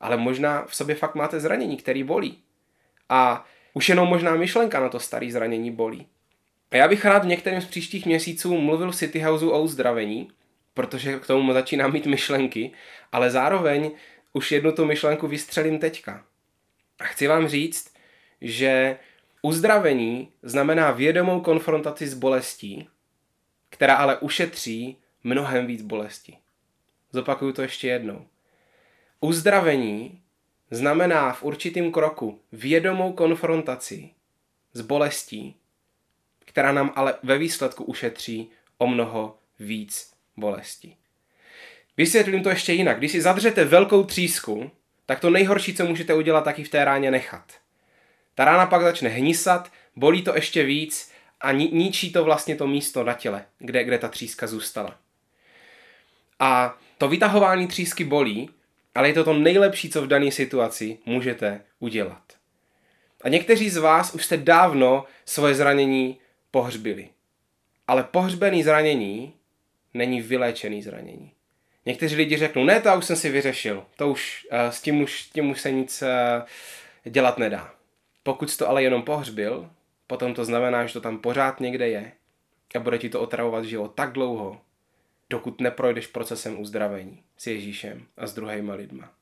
ale 0.00 0.16
možná 0.16 0.64
v 0.64 0.74
sobě 0.76 0.94
fakt 0.94 1.14
máte 1.14 1.40
zranění, 1.40 1.76
který 1.76 2.02
bolí. 2.02 2.38
A 3.10 3.46
už 3.74 3.88
jenom 3.88 4.08
možná 4.08 4.34
myšlenka 4.34 4.80
na 4.80 4.88
to 4.88 5.00
staré 5.00 5.32
zranění 5.32 5.70
bolí. 5.70 6.06
A 6.70 6.76
já 6.76 6.88
bych 6.88 7.04
rád 7.04 7.24
v 7.24 7.26
některém 7.26 7.60
z 7.60 7.66
příštích 7.66 8.06
měsíců 8.06 8.60
mluvil 8.60 8.92
v 8.92 8.96
City 8.96 9.20
Houseu 9.20 9.50
o 9.50 9.62
uzdravení, 9.62 10.30
protože 10.74 11.18
k 11.18 11.26
tomu 11.26 11.52
začínám 11.52 11.92
mít 11.92 12.06
myšlenky, 12.06 12.72
ale 13.12 13.30
zároveň 13.30 13.90
už 14.32 14.52
jednu 14.52 14.72
tu 14.72 14.84
myšlenku 14.84 15.26
vystřelím 15.26 15.78
teďka. 15.78 16.24
A 16.98 17.04
chci 17.04 17.26
vám 17.26 17.48
říct, 17.48 17.94
že 18.40 18.96
uzdravení 19.42 20.32
znamená 20.42 20.90
vědomou 20.90 21.40
konfrontaci 21.40 22.08
s 22.08 22.14
bolestí, 22.14 22.88
která 23.70 23.94
ale 23.94 24.18
ušetří 24.18 24.96
mnohem 25.24 25.66
víc 25.66 25.82
bolesti. 25.82 26.36
Zopakuju 27.12 27.52
to 27.52 27.62
ještě 27.62 27.88
jednou. 27.88 28.26
Uzdravení 29.20 30.19
znamená 30.70 31.32
v 31.32 31.42
určitým 31.42 31.92
kroku 31.92 32.40
vědomou 32.52 33.12
konfrontaci 33.12 34.10
s 34.72 34.80
bolestí, 34.80 35.56
která 36.44 36.72
nám 36.72 36.92
ale 36.96 37.14
ve 37.22 37.38
výsledku 37.38 37.84
ušetří 37.84 38.50
o 38.78 38.86
mnoho 38.86 39.38
víc 39.58 40.12
bolesti. 40.36 40.96
Vysvětlím 41.96 42.42
to 42.42 42.50
ještě 42.50 42.72
jinak. 42.72 42.98
Když 42.98 43.12
si 43.12 43.20
zadřete 43.20 43.64
velkou 43.64 44.04
třísku, 44.04 44.70
tak 45.06 45.20
to 45.20 45.30
nejhorší, 45.30 45.74
co 45.74 45.86
můžete 45.86 46.14
udělat, 46.14 46.44
taky 46.44 46.64
v 46.64 46.68
té 46.68 46.84
ráně 46.84 47.10
nechat. 47.10 47.52
Ta 48.34 48.44
rána 48.44 48.66
pak 48.66 48.82
začne 48.82 49.08
hnisat, 49.08 49.72
bolí 49.96 50.22
to 50.22 50.34
ještě 50.34 50.64
víc 50.64 51.12
a 51.40 51.52
ni- 51.52 51.70
ničí 51.72 52.12
to 52.12 52.24
vlastně 52.24 52.56
to 52.56 52.66
místo 52.66 53.04
na 53.04 53.12
těle, 53.12 53.44
kde, 53.58 53.84
kde 53.84 53.98
ta 53.98 54.08
tříska 54.08 54.46
zůstala. 54.46 54.96
A 56.38 56.78
to 56.98 57.08
vytahování 57.08 57.66
třísky 57.66 58.04
bolí, 58.04 58.50
ale 59.00 59.08
je 59.08 59.14
to 59.14 59.24
to 59.24 59.32
nejlepší, 59.32 59.90
co 59.90 60.02
v 60.02 60.06
dané 60.06 60.30
situaci 60.30 60.98
můžete 61.06 61.60
udělat. 61.78 62.22
A 63.22 63.28
někteří 63.28 63.70
z 63.70 63.76
vás 63.76 64.14
už 64.14 64.24
jste 64.24 64.36
dávno 64.36 65.04
svoje 65.24 65.54
zranění 65.54 66.18
pohřbili. 66.50 67.08
Ale 67.88 68.04
pohřbený 68.04 68.62
zranění 68.62 69.34
není 69.94 70.20
vyléčený 70.20 70.82
zranění. 70.82 71.32
Někteří 71.86 72.16
lidi 72.16 72.36
řeknou, 72.36 72.64
ne, 72.64 72.80
to 72.80 72.98
už 72.98 73.04
jsem 73.04 73.16
si 73.16 73.30
vyřešil, 73.30 73.84
to 73.96 74.08
už, 74.08 74.46
uh, 74.52 74.58
s, 74.58 74.82
tím 74.82 75.00
už, 75.00 75.22
tím 75.22 75.50
už 75.50 75.60
se 75.60 75.70
nic 75.70 76.02
uh, 76.02 77.12
dělat 77.12 77.38
nedá. 77.38 77.74
Pokud 78.22 78.50
jsi 78.50 78.58
to 78.58 78.68
ale 78.68 78.82
jenom 78.82 79.02
pohřbil, 79.02 79.70
potom 80.06 80.34
to 80.34 80.44
znamená, 80.44 80.86
že 80.86 80.92
to 80.92 81.00
tam 81.00 81.18
pořád 81.18 81.60
někde 81.60 81.88
je 81.88 82.12
a 82.76 82.78
bude 82.78 82.98
ti 82.98 83.08
to 83.08 83.20
otravovat 83.20 83.64
život 83.64 83.94
tak 83.94 84.12
dlouho, 84.12 84.60
dokud 85.30 85.60
neprojdeš 85.60 86.06
procesem 86.06 86.60
uzdravení 86.60 87.22
s 87.36 87.46
Ježíšem 87.46 88.06
a 88.16 88.26
s 88.26 88.34
druhýma 88.34 88.74
lidma. 88.74 89.12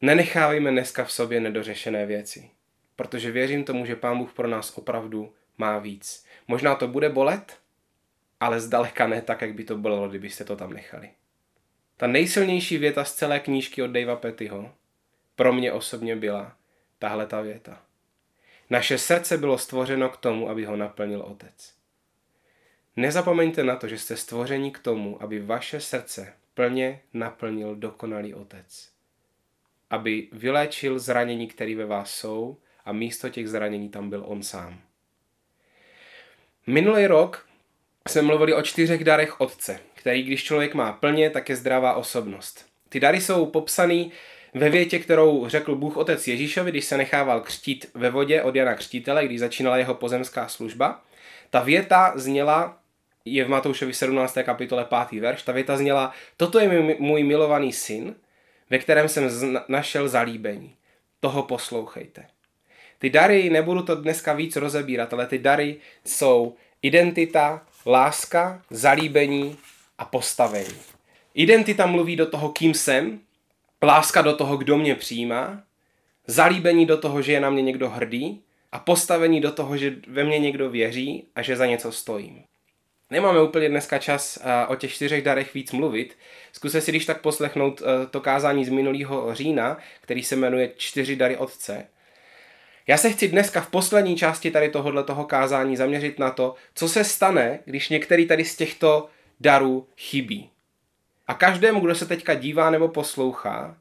Nenechávejme 0.00 0.70
dneska 0.70 1.04
v 1.04 1.12
sobě 1.12 1.40
nedořešené 1.40 2.06
věci, 2.06 2.50
protože 2.96 3.30
věřím 3.30 3.64
tomu, 3.64 3.86
že 3.86 3.96
Pán 3.96 4.18
Bůh 4.18 4.32
pro 4.32 4.48
nás 4.48 4.78
opravdu 4.78 5.34
má 5.58 5.78
víc. 5.78 6.26
Možná 6.48 6.74
to 6.74 6.88
bude 6.88 7.08
bolet, 7.08 7.58
ale 8.40 8.60
zdaleka 8.60 9.06
ne 9.06 9.22
tak, 9.22 9.42
jak 9.42 9.54
by 9.54 9.64
to 9.64 9.76
bylo, 9.76 10.08
kdybyste 10.08 10.44
to 10.44 10.56
tam 10.56 10.72
nechali. 10.72 11.10
Ta 11.96 12.06
nejsilnější 12.06 12.78
věta 12.78 13.04
z 13.04 13.14
celé 13.14 13.40
knížky 13.40 13.82
od 13.82 13.90
Davea 13.90 14.16
Pettyho 14.16 14.74
pro 15.36 15.52
mě 15.52 15.72
osobně 15.72 16.16
byla 16.16 16.56
tahle 16.98 17.26
ta 17.26 17.40
věta. 17.40 17.82
Naše 18.70 18.98
srdce 18.98 19.38
bylo 19.38 19.58
stvořeno 19.58 20.08
k 20.08 20.16
tomu, 20.16 20.48
aby 20.48 20.64
ho 20.64 20.76
naplnil 20.76 21.20
Otec. 21.20 21.81
Nezapomeňte 22.96 23.64
na 23.64 23.76
to, 23.76 23.88
že 23.88 23.98
jste 23.98 24.16
stvoření 24.16 24.70
k 24.70 24.78
tomu, 24.78 25.22
aby 25.22 25.40
vaše 25.40 25.80
srdce 25.80 26.32
plně 26.54 27.00
naplnil 27.14 27.76
dokonalý 27.76 28.34
Otec. 28.34 28.88
Aby 29.90 30.28
vyléčil 30.32 30.98
zranění, 30.98 31.46
které 31.46 31.74
ve 31.74 31.86
vás 31.86 32.10
jsou 32.10 32.56
a 32.84 32.92
místo 32.92 33.28
těch 33.28 33.48
zranění 33.48 33.88
tam 33.88 34.10
byl 34.10 34.24
On 34.26 34.42
sám. 34.42 34.80
Minulý 36.66 37.06
rok 37.06 37.46
jsme 38.08 38.22
mluvili 38.22 38.54
o 38.54 38.62
čtyřech 38.62 39.04
darech 39.04 39.40
Otce, 39.40 39.80
který 39.94 40.22
když 40.22 40.44
člověk 40.44 40.74
má 40.74 40.92
plně, 40.92 41.30
tak 41.30 41.48
je 41.48 41.56
zdravá 41.56 41.94
osobnost. 41.94 42.66
Ty 42.88 43.00
dary 43.00 43.20
jsou 43.20 43.46
popsané 43.46 44.04
ve 44.54 44.70
větě, 44.70 44.98
kterou 44.98 45.48
řekl 45.48 45.74
Bůh 45.74 45.96
Otec 45.96 46.28
Ježíšovi, 46.28 46.70
když 46.70 46.84
se 46.84 46.96
nechával 46.96 47.40
křtít 47.40 47.86
ve 47.94 48.10
vodě 48.10 48.42
od 48.42 48.54
Jana 48.54 48.74
Křtítele, 48.74 49.24
když 49.24 49.40
začínala 49.40 49.76
jeho 49.76 49.94
pozemská 49.94 50.48
služba. 50.48 51.02
Ta 51.50 51.62
věta 51.62 52.12
zněla, 52.16 52.81
je 53.24 53.44
v 53.44 53.48
Matoušovi 53.48 53.94
17. 53.94 54.38
kapitole 54.42 54.86
5. 55.08 55.20
verš, 55.20 55.42
ta 55.42 55.52
věta 55.52 55.76
zněla, 55.76 56.12
toto 56.36 56.58
je 56.58 56.96
můj 56.98 57.22
milovaný 57.22 57.72
syn, 57.72 58.14
ve 58.70 58.78
kterém 58.78 59.08
jsem 59.08 59.58
našel 59.68 60.08
zalíbení. 60.08 60.74
Toho 61.20 61.42
poslouchejte. 61.42 62.26
Ty 62.98 63.10
dary, 63.10 63.50
nebudu 63.50 63.82
to 63.82 63.94
dneska 63.94 64.32
víc 64.32 64.56
rozebírat, 64.56 65.12
ale 65.12 65.26
ty 65.26 65.38
dary 65.38 65.76
jsou 66.04 66.54
identita, 66.82 67.62
láska, 67.86 68.62
zalíbení 68.70 69.56
a 69.98 70.04
postavení. 70.04 70.74
Identita 71.34 71.86
mluví 71.86 72.16
do 72.16 72.26
toho, 72.26 72.48
kým 72.48 72.74
jsem, 72.74 73.20
láska 73.82 74.22
do 74.22 74.36
toho, 74.36 74.56
kdo 74.56 74.78
mě 74.78 74.94
přijímá 74.94 75.62
zalíbení 76.26 76.86
do 76.86 76.98
toho, 76.98 77.22
že 77.22 77.32
je 77.32 77.40
na 77.40 77.50
mě 77.50 77.62
někdo 77.62 77.90
hrdý 77.90 78.42
a 78.72 78.78
postavení 78.78 79.40
do 79.40 79.52
toho, 79.52 79.76
že 79.76 79.96
ve 80.08 80.24
mně 80.24 80.38
někdo 80.38 80.70
věří 80.70 81.24
a 81.34 81.42
že 81.42 81.56
za 81.56 81.66
něco 81.66 81.92
stojím. 81.92 82.44
Nemáme 83.12 83.42
úplně 83.42 83.68
dneska 83.68 83.98
čas 83.98 84.38
o 84.68 84.76
těch 84.76 84.94
čtyřech 84.94 85.22
darech 85.22 85.54
víc 85.54 85.72
mluvit. 85.72 86.18
Zkuste 86.52 86.80
si 86.80 86.90
když 86.90 87.06
tak 87.06 87.20
poslechnout 87.20 87.82
e, 87.82 88.06
to 88.06 88.20
kázání 88.20 88.64
z 88.64 88.68
minulého 88.68 89.34
října, 89.34 89.78
který 90.00 90.22
se 90.22 90.36
jmenuje 90.36 90.70
Čtyři 90.76 91.16
dary 91.16 91.36
Otce. 91.36 91.86
Já 92.86 92.96
se 92.96 93.10
chci 93.10 93.28
dneska 93.28 93.60
v 93.60 93.70
poslední 93.70 94.16
části 94.16 94.50
tady 94.50 94.68
tohohle 94.68 95.04
toho 95.04 95.24
kázání 95.24 95.76
zaměřit 95.76 96.18
na 96.18 96.30
to, 96.30 96.54
co 96.74 96.88
se 96.88 97.04
stane, 97.04 97.58
když 97.64 97.88
některý 97.88 98.26
tady 98.26 98.44
z 98.44 98.56
těchto 98.56 99.08
darů 99.40 99.88
chybí. 99.96 100.50
A 101.26 101.34
každému, 101.34 101.80
kdo 101.80 101.94
se 101.94 102.06
teďka 102.06 102.34
dívá 102.34 102.70
nebo 102.70 102.88
poslouchá, 102.88 103.76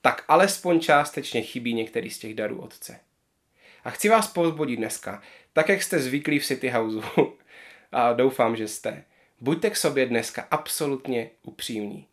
tak 0.00 0.24
alespoň 0.28 0.80
částečně 0.80 1.42
chybí 1.42 1.74
některý 1.74 2.10
z 2.10 2.18
těch 2.18 2.34
darů 2.34 2.60
Otce. 2.60 3.00
A 3.84 3.90
chci 3.90 4.08
vás 4.08 4.26
pozbudit 4.26 4.78
dneska, 4.78 5.22
tak 5.52 5.68
jak 5.68 5.82
jste 5.82 5.98
zvyklí 5.98 6.38
v 6.38 6.46
City 6.46 6.68
Houseu, 6.68 7.32
a 7.92 8.12
doufám, 8.12 8.56
že 8.56 8.68
jste, 8.68 9.04
buďte 9.40 9.70
k 9.70 9.76
sobě 9.76 10.06
dneska 10.06 10.46
absolutně 10.50 11.30
upřímní. 11.42 12.06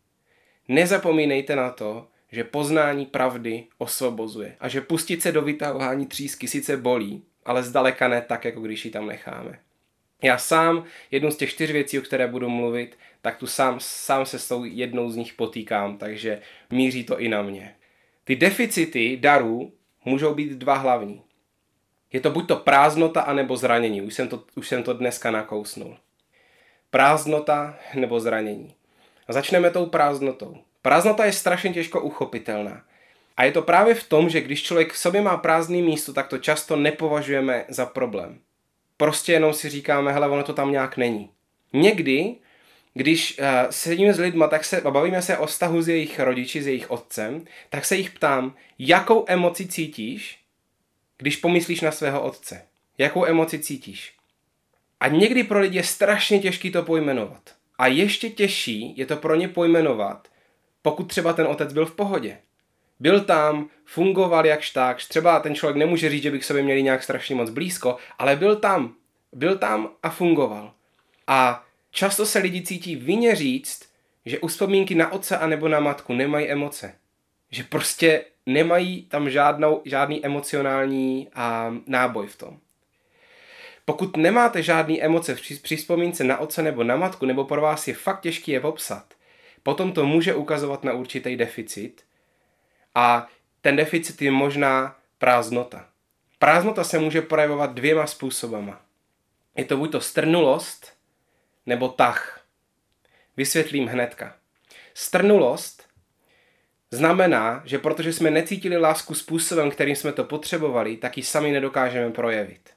Nezapomínejte 0.68 1.56
na 1.56 1.70
to, 1.70 2.08
že 2.32 2.44
poznání 2.44 3.06
pravdy 3.06 3.64
osvobozuje 3.78 4.56
a 4.60 4.68
že 4.68 4.80
pustit 4.80 5.22
se 5.22 5.32
do 5.32 5.42
vytahování 5.42 6.06
třísky 6.06 6.48
sice 6.48 6.76
bolí, 6.76 7.22
ale 7.44 7.62
zdaleka 7.62 8.08
ne 8.08 8.22
tak, 8.22 8.44
jako 8.44 8.60
když 8.60 8.84
ji 8.84 8.90
tam 8.90 9.06
necháme. 9.06 9.58
Já 10.22 10.38
sám 10.38 10.84
jednu 11.10 11.30
z 11.30 11.36
těch 11.36 11.50
čtyř 11.50 11.70
věcí, 11.70 11.98
o 11.98 12.02
které 12.02 12.26
budu 12.26 12.48
mluvit, 12.48 12.98
tak 13.20 13.36
tu 13.36 13.46
sám, 13.46 13.76
sám 13.80 14.26
se 14.26 14.38
s 14.38 14.48
tou 14.48 14.64
jednou 14.64 15.10
z 15.10 15.16
nich 15.16 15.32
potýkám, 15.32 15.98
takže 15.98 16.40
míří 16.70 17.04
to 17.04 17.20
i 17.20 17.28
na 17.28 17.42
mě. 17.42 17.74
Ty 18.24 18.36
deficity 18.36 19.16
darů 19.16 19.72
můžou 20.04 20.34
být 20.34 20.52
dva 20.52 20.74
hlavní. 20.74 21.22
Je 22.12 22.20
to 22.20 22.30
buď 22.30 22.48
to 22.48 22.56
prázdnota, 22.56 23.20
anebo 23.20 23.56
zranění. 23.56 24.02
Už 24.02 24.14
jsem 24.14 24.28
to, 24.28 24.44
už 24.54 24.68
jsem 24.68 24.82
to 24.82 24.92
dneska 24.92 25.30
nakousnul. 25.30 25.96
Prázdnota 26.90 27.78
nebo 27.94 28.20
zranění. 28.20 28.74
A 29.28 29.32
začneme 29.32 29.70
tou 29.70 29.86
prázdnotou. 29.86 30.56
Prázdnota 30.82 31.24
je 31.24 31.32
strašně 31.32 31.72
těžko 31.72 32.00
uchopitelná. 32.00 32.82
A 33.36 33.44
je 33.44 33.52
to 33.52 33.62
právě 33.62 33.94
v 33.94 34.08
tom, 34.08 34.28
že 34.28 34.40
když 34.40 34.62
člověk 34.62 34.92
v 34.92 34.98
sobě 34.98 35.22
má 35.22 35.36
prázdný 35.36 35.82
místo, 35.82 36.12
tak 36.12 36.28
to 36.28 36.38
často 36.38 36.76
nepovažujeme 36.76 37.64
za 37.68 37.86
problém. 37.86 38.38
Prostě 38.96 39.32
jenom 39.32 39.54
si 39.54 39.68
říkáme, 39.68 40.12
hele, 40.12 40.28
ono 40.28 40.42
to 40.42 40.52
tam 40.52 40.72
nějak 40.72 40.96
není. 40.96 41.30
Někdy, 41.72 42.36
když 42.94 43.38
uh, 43.38 43.44
sedíme 43.70 44.14
s 44.14 44.18
lidma 44.18 44.48
tak 44.48 44.64
se, 44.64 44.80
a 44.80 44.90
bavíme 44.90 45.22
se 45.22 45.38
o 45.38 45.46
vztahu 45.46 45.82
s 45.82 45.88
jejich 45.88 46.20
rodiči, 46.20 46.62
s 46.62 46.66
jejich 46.66 46.90
otcem, 46.90 47.44
tak 47.70 47.84
se 47.84 47.96
jich 47.96 48.10
ptám, 48.10 48.54
jakou 48.78 49.24
emoci 49.28 49.68
cítíš, 49.68 50.37
když 51.18 51.36
pomyslíš 51.36 51.80
na 51.80 51.92
svého 51.92 52.22
otce. 52.22 52.62
Jakou 52.98 53.26
emoci 53.26 53.58
cítíš? 53.58 54.12
A 55.00 55.08
někdy 55.08 55.44
pro 55.44 55.60
lidi 55.60 55.76
je 55.76 55.84
strašně 55.84 56.38
těžký 56.38 56.70
to 56.70 56.82
pojmenovat. 56.82 57.54
A 57.78 57.86
ještě 57.86 58.30
těžší 58.30 58.94
je 58.96 59.06
to 59.06 59.16
pro 59.16 59.34
ně 59.34 59.48
pojmenovat, 59.48 60.28
pokud 60.82 61.04
třeba 61.04 61.32
ten 61.32 61.46
otec 61.46 61.72
byl 61.72 61.86
v 61.86 61.94
pohodě. 61.94 62.38
Byl 63.00 63.20
tam, 63.20 63.70
fungoval 63.84 64.46
jak 64.46 64.60
štákš, 64.60 65.06
třeba 65.06 65.40
ten 65.40 65.54
člověk 65.54 65.76
nemůže 65.76 66.10
říct, 66.10 66.22
že 66.22 66.30
bych 66.30 66.44
sobě 66.44 66.62
měli 66.62 66.82
nějak 66.82 67.02
strašně 67.02 67.34
moc 67.34 67.50
blízko, 67.50 67.96
ale 68.18 68.36
byl 68.36 68.56
tam, 68.56 68.94
byl 69.32 69.58
tam 69.58 69.90
a 70.02 70.10
fungoval. 70.10 70.72
A 71.26 71.64
často 71.90 72.26
se 72.26 72.38
lidi 72.38 72.62
cítí 72.62 72.96
vině 72.96 73.34
říct, 73.34 73.88
že 74.26 74.38
u 74.38 74.46
vzpomínky 74.46 74.94
na 74.94 75.12
otce 75.12 75.38
a 75.38 75.46
nebo 75.46 75.68
na 75.68 75.80
matku 75.80 76.14
nemají 76.14 76.48
emoce. 76.48 76.94
Že 77.50 77.64
prostě 77.64 78.24
nemají 78.48 79.02
tam 79.02 79.30
žádnou, 79.30 79.82
žádný 79.84 80.26
emocionální 80.26 81.28
a 81.34 81.74
náboj 81.86 82.26
v 82.26 82.36
tom. 82.36 82.58
Pokud 83.84 84.16
nemáte 84.16 84.62
žádný 84.62 85.02
emoce 85.02 85.34
při, 85.34 85.56
při 85.56 85.76
vzpomínce 85.76 86.24
na 86.24 86.38
otce 86.38 86.62
nebo 86.62 86.84
na 86.84 86.96
matku, 86.96 87.26
nebo 87.26 87.44
pro 87.44 87.60
vás 87.60 87.88
je 87.88 87.94
fakt 87.94 88.20
těžký 88.20 88.50
je 88.50 88.60
popsat, 88.60 89.14
potom 89.62 89.92
to 89.92 90.06
může 90.06 90.34
ukazovat 90.34 90.84
na 90.84 90.92
určitý 90.92 91.36
deficit 91.36 92.04
a 92.94 93.26
ten 93.60 93.76
deficit 93.76 94.22
je 94.22 94.30
možná 94.30 94.96
prázdnota. 95.18 95.88
Prázdnota 96.38 96.84
se 96.84 96.98
může 96.98 97.22
projevovat 97.22 97.72
dvěma 97.72 98.06
způsobama. 98.06 98.80
Je 99.56 99.64
to 99.64 99.76
buď 99.76 99.92
to 99.92 100.00
strnulost, 100.00 100.92
nebo 101.66 101.88
tah. 101.88 102.44
Vysvětlím 103.36 103.86
hnedka. 103.86 104.36
Strnulost 104.94 105.77
znamená, 106.90 107.62
že 107.64 107.78
protože 107.78 108.12
jsme 108.12 108.30
necítili 108.30 108.76
lásku 108.76 109.14
způsobem, 109.14 109.70
kterým 109.70 109.96
jsme 109.96 110.12
to 110.12 110.24
potřebovali, 110.24 110.96
tak 110.96 111.16
ji 111.16 111.22
sami 111.22 111.52
nedokážeme 111.52 112.10
projevit. 112.10 112.70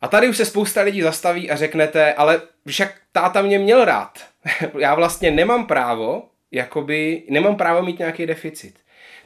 A 0.00 0.08
tady 0.08 0.28
už 0.28 0.36
se 0.36 0.44
spousta 0.44 0.82
lidí 0.82 1.02
zastaví 1.02 1.50
a 1.50 1.56
řeknete, 1.56 2.14
ale 2.14 2.42
však 2.66 2.94
táta 3.12 3.42
mě 3.42 3.58
měl 3.58 3.84
rád. 3.84 4.26
Já 4.78 4.94
vlastně 4.94 5.30
nemám 5.30 5.66
právo, 5.66 6.28
jakoby, 6.52 7.22
nemám 7.30 7.56
právo 7.56 7.82
mít 7.82 7.98
nějaký 7.98 8.26
deficit. 8.26 8.78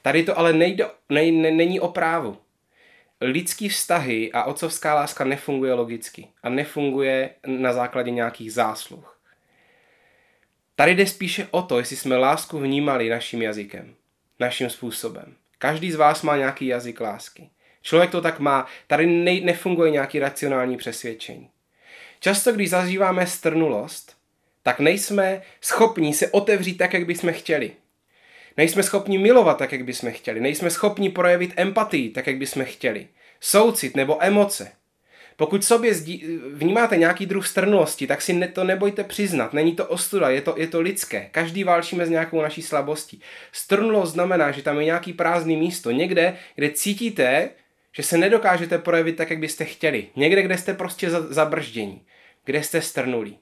Tady 0.03 0.23
to 0.23 0.39
ale 0.39 0.53
nejde, 0.53 0.87
ne, 1.09 1.31
ne, 1.31 1.51
není 1.51 1.81
o 1.81 1.89
právu. 1.89 2.37
Lidský 3.21 3.69
vztahy 3.69 4.33
a 4.33 4.45
otcovská 4.45 4.95
láska 4.95 5.25
nefunguje 5.25 5.73
logicky 5.75 6.29
a 6.43 6.49
nefunguje 6.49 7.31
na 7.47 7.73
základě 7.73 8.11
nějakých 8.11 8.53
zásluh. 8.53 9.12
Tady 10.77 10.95
jde 10.95 11.07
spíše 11.07 11.49
o 11.51 11.63
to, 11.63 11.79
jestli 11.79 11.97
jsme 11.97 12.17
lásku 12.17 12.59
vnímali 12.59 13.09
naším 13.09 13.43
jazykem, 13.43 13.95
naším 14.41 14.71
způsobem. 14.71 15.35
Každý 15.59 15.93
z 15.93 15.95
vás 15.95 16.23
má 16.23 16.37
nějaký 16.37 16.67
jazyk 16.67 17.01
lásky. 17.01 17.51
Člověk 17.83 18.11
to 18.11 18.21
tak 18.21 18.39
má. 18.39 18.67
Tady 18.87 19.07
ne, 19.07 19.41
nefunguje 19.41 19.91
nějaký 19.91 20.19
racionální 20.19 20.77
přesvědčení. 20.77 21.51
Často, 22.21 22.53
když 22.53 22.71
zažíváme 22.71 23.27
strnulost, 23.27 24.17
tak 24.63 24.81
nejsme 24.81 25.43
schopni 25.61 26.15
se 26.15 26.31
otevřít 26.31 26.75
tak, 26.75 26.95
jak 26.95 27.07
bychom 27.07 27.33
chtěli. 27.33 27.73
Nejsme 28.57 28.83
schopni 28.83 29.19
milovat 29.19 29.59
tak, 29.59 29.73
jak 29.73 29.85
bychom 29.85 30.13
chtěli. 30.13 30.41
Nejsme 30.41 30.71
schopni 30.71 31.11
projevit 31.11 31.53
empatii 31.57 32.11
tak, 32.11 32.27
jak 32.27 32.37
bychom 32.37 32.65
chtěli. 32.65 33.09
Soucit 33.41 33.97
nebo 33.97 34.25
emoce. 34.25 34.73
Pokud 35.43 35.65
sobě 35.65 35.95
vnímáte 36.53 36.97
nějaký 36.97 37.27
druh 37.27 37.47
strnulosti, 37.47 38.07
tak 38.07 38.23
si 38.23 38.49
to 38.49 38.65
nebojte 38.65 39.05
přiznat. 39.05 39.53
Není 39.53 39.75
to 39.75 39.87
ostuda, 39.87 40.29
je 40.29 40.41
to, 40.41 40.55
je 40.57 40.67
to 40.67 40.81
lidské. 40.81 41.29
Každý 41.33 41.65
válčíme 41.65 42.07
s 42.07 42.11
nějakou 42.11 42.43
naší 42.43 42.63
slabostí. 42.63 43.21
Strnulost 43.53 44.13
znamená, 44.13 44.51
že 44.51 44.63
tam 44.63 44.79
je 44.79 44.85
nějaký 44.85 45.13
prázdný 45.13 45.57
místo. 45.57 45.91
Někde, 45.91 46.37
kde 46.55 46.71
cítíte, 46.71 47.51
že 47.93 48.03
se 48.03 48.19
nedokážete 48.19 48.79
projevit 48.79 49.17
tak, 49.17 49.31
jak 49.31 49.39
byste 49.39 49.65
chtěli. 49.65 50.07
Někde, 50.17 50.43
kde 50.43 50.59
jste 50.59 50.75
prostě 50.75 51.11
zabrždění. 51.11 52.03
Kde 52.45 52.63
jste 52.63 52.83
strnulí. 52.83 53.39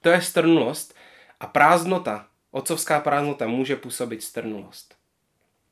To 0.00 0.08
je 0.08 0.20
strnulost 0.20 0.94
a 1.40 1.46
prázdnota, 1.46 2.26
otcovská 2.50 3.00
prázdnota 3.00 3.46
může 3.46 3.76
působit 3.76 4.22
strnulost. 4.22 4.94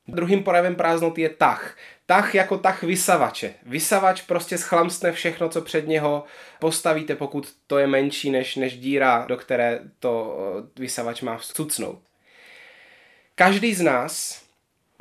Druhým 0.09 0.45
projevem 0.45 0.75
prázdnoty 0.75 1.21
je 1.21 1.29
tah. 1.29 1.77
Tah 2.13 2.35
jako 2.35 2.59
tah 2.59 2.83
vysavače. 2.83 3.55
Vysavač 3.63 4.23
prostě 4.23 4.59
schlamstne 4.59 5.13
všechno, 5.13 5.49
co 5.49 5.63
před 5.63 5.89
něho 5.89 6.25
postavíte, 6.59 7.17
pokud 7.17 7.53
to 7.67 7.79
je 7.79 7.87
menší 7.87 8.31
než, 8.31 8.57
než 8.57 8.79
díra, 8.79 9.25
do 9.29 9.37
které 9.37 9.81
to 9.99 10.39
eh, 10.59 10.81
vysavač 10.81 11.23
má 11.23 11.37
vcucnout. 11.37 12.03
Každý 13.35 13.75
z 13.75 13.81
nás 13.81 14.43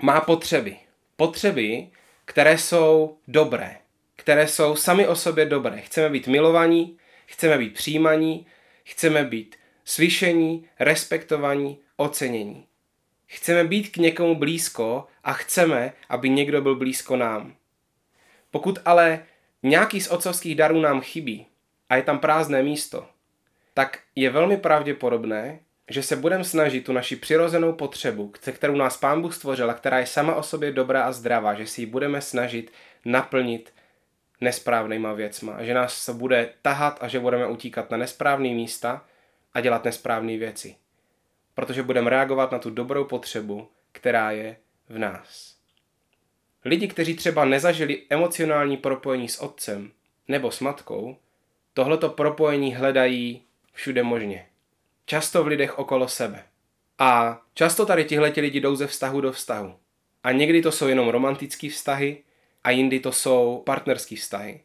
má 0.02 0.21
potřeby. 0.21 0.78
Potřeby, 1.15 1.88
které 2.26 2.58
jsou 2.58 3.17
dobré. 3.28 3.78
Které 4.15 4.47
jsou 4.47 4.76
sami 4.76 5.08
o 5.08 5.15
sobě 5.15 5.45
dobré. 5.45 5.82
Chceme 5.82 6.10
být 6.10 6.28
milovaní, 6.28 6.97
chceme 7.26 7.58
být 7.58 7.74
přijímaní, 7.74 8.45
chceme 8.84 9.24
být 9.24 9.56
slyšení, 9.86 10.69
respektovaní, 10.80 11.80
ocenění. 11.97 12.65
Chceme 13.34 13.63
být 13.63 13.89
k 13.89 13.98
někomu 13.98 14.36
blízko 14.36 15.08
a 15.24 15.34
chceme, 15.34 15.94
aby 16.10 16.30
někdo 16.30 16.62
byl 16.62 16.76
blízko 16.76 17.15
nám. 17.17 17.56
Pokud 18.52 18.80
ale 18.86 19.26
nějaký 19.63 20.02
z 20.02 20.08
otcovských 20.08 20.56
darů 20.56 20.82
nám 20.82 21.02
chybí 21.02 21.48
a 21.89 21.96
je 21.96 22.04
tam 22.04 22.20
prázdné 22.20 22.63
místo, 22.63 23.08
tak 23.74 24.00
je 24.15 24.30
velmi 24.30 24.58
pravděpodobné, 24.58 25.60
že 25.89 26.04
se 26.04 26.15
budeme 26.15 26.44
snažit 26.44 26.86
tu 26.86 26.94
naši 26.94 27.15
přirozenou 27.15 27.74
potřebu, 27.74 28.34
kterou 28.52 28.76
nás 28.76 28.98
Pán 28.98 29.22
Bůh 29.22 29.36
stvořil 29.36 29.72
a 29.72 29.74
která 29.74 30.00
je 30.00 30.06
sama 30.06 30.36
o 30.36 30.44
sobě 30.44 30.72
dobrá 30.72 31.04
a 31.04 31.12
zdravá, 31.12 31.54
že 31.54 31.67
si 31.67 31.82
ji 31.82 31.86
budeme 31.86 32.22
snažit 32.22 32.72
naplnit 33.06 33.74
nesprávnýma 34.41 35.13
věcma. 35.13 35.63
Že 35.63 35.74
nás 35.74 36.04
se 36.04 36.13
bude 36.13 36.50
tahat 36.62 36.98
a 37.02 37.08
že 37.08 37.20
budeme 37.20 37.48
utíkat 37.48 37.91
na 37.91 37.98
nesprávné 37.98 38.50
místa 38.50 39.06
a 39.54 39.62
dělat 39.62 39.86
nesprávné 39.86 40.38
věci 40.38 40.81
protože 41.56 41.84
budeme 41.84 42.10
reagovat 42.10 42.52
na 42.52 42.60
tu 42.60 42.70
dobrou 42.70 43.04
potřebu, 43.06 43.68
která 43.92 44.32
je 44.32 44.58
v 44.90 44.98
nás. 44.98 45.56
Lidi, 46.66 46.88
kteří 46.88 47.16
třeba 47.16 47.46
nezažili 47.46 48.02
emocionální 48.10 48.78
propojení 48.78 49.30
s 49.30 49.40
otcem 49.40 49.92
nebo 50.28 50.52
s 50.52 50.60
matkou, 50.60 51.18
tohleto 51.74 52.10
propojení 52.10 52.76
hledají 52.76 53.42
všude 53.74 54.04
možně. 54.04 54.48
Často 55.06 55.44
v 55.44 55.48
lidech 55.48 55.80
okolo 55.80 56.08
sebe. 56.08 56.44
A 57.00 57.42
často 57.54 57.86
tady 57.86 58.06
tihle 58.06 58.34
lidi 58.38 58.60
jdou 58.60 58.76
ze 58.76 58.88
vztahu 58.88 59.22
do 59.22 59.32
vztahu. 59.32 59.76
A 60.24 60.32
někdy 60.32 60.62
to 60.62 60.72
jsou 60.72 60.88
jenom 60.88 61.10
romantické 61.10 61.70
vztahy 61.70 62.24
a 62.64 62.72
jindy 62.72 63.00
to 63.00 63.12
jsou 63.12 63.64
partnerské 63.66 64.16
vztahy. 64.16 64.62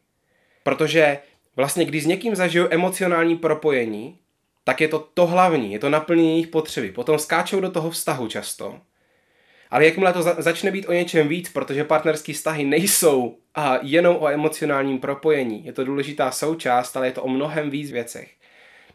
Protože 0.62 1.18
vlastně 1.56 1.84
když 1.84 2.02
s 2.02 2.06
někým 2.06 2.36
zažiju 2.36 2.68
emocionální 2.70 3.36
propojení, 3.36 4.18
tak 4.66 4.80
je 4.80 4.88
to 4.88 4.98
to 4.98 5.26
hlavní, 5.26 5.72
je 5.72 5.78
to 5.78 5.88
naplnění 5.88 6.30
jejich 6.30 6.46
potřeby. 6.46 6.92
Potom 6.92 7.18
skáčou 7.18 7.60
do 7.60 7.70
toho 7.70 7.90
vztahu 7.90 8.28
často. 8.28 8.80
Ale 9.70 9.84
jakmile 9.84 10.12
to 10.12 10.22
za- 10.22 10.36
začne 10.38 10.70
být 10.70 10.86
o 10.86 10.92
něčem 10.92 11.28
víc, 11.28 11.48
protože 11.48 11.84
partnerské 11.84 12.32
vztahy 12.32 12.64
nejsou 12.64 13.38
a 13.54 13.78
jenom 13.82 14.16
o 14.20 14.28
emocionálním 14.28 14.98
propojení, 14.98 15.66
je 15.66 15.72
to 15.72 15.84
důležitá 15.84 16.30
součást, 16.30 16.96
ale 16.96 17.06
je 17.06 17.12
to 17.12 17.22
o 17.22 17.28
mnohem 17.28 17.70
víc 17.70 17.90
věcech. 17.90 18.30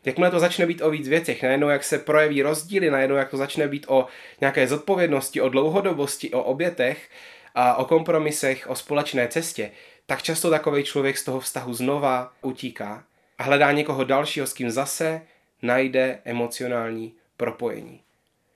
Jakmile 0.05 0.31
to 0.31 0.39
začne 0.39 0.65
být 0.65 0.81
o 0.81 0.89
víc 0.89 1.07
věcech, 1.07 1.43
najednou 1.43 1.69
jak 1.69 1.83
se 1.83 1.97
projeví 1.99 2.41
rozdíly, 2.41 2.91
najednou 2.91 3.15
jak 3.15 3.29
to 3.29 3.37
začne 3.37 3.67
být 3.67 3.85
o 3.89 4.05
nějaké 4.41 4.67
zodpovědnosti, 4.67 5.41
o 5.41 5.49
dlouhodobosti, 5.49 6.31
o 6.31 6.43
obětech 6.43 7.09
a 7.55 7.75
o 7.75 7.85
kompromisech, 7.85 8.69
o 8.69 8.75
společné 8.75 9.27
cestě, 9.27 9.71
tak 10.05 10.21
často 10.21 10.49
takový 10.49 10.83
člověk 10.83 11.17
z 11.17 11.23
toho 11.23 11.39
vztahu 11.39 11.73
znova 11.73 12.31
utíká 12.41 13.03
a 13.37 13.43
hledá 13.43 13.71
někoho 13.71 14.03
dalšího, 14.03 14.47
s 14.47 14.53
kým 14.53 14.71
zase 14.71 15.21
najde 15.61 16.19
emocionální 16.25 17.13
propojení. 17.37 18.01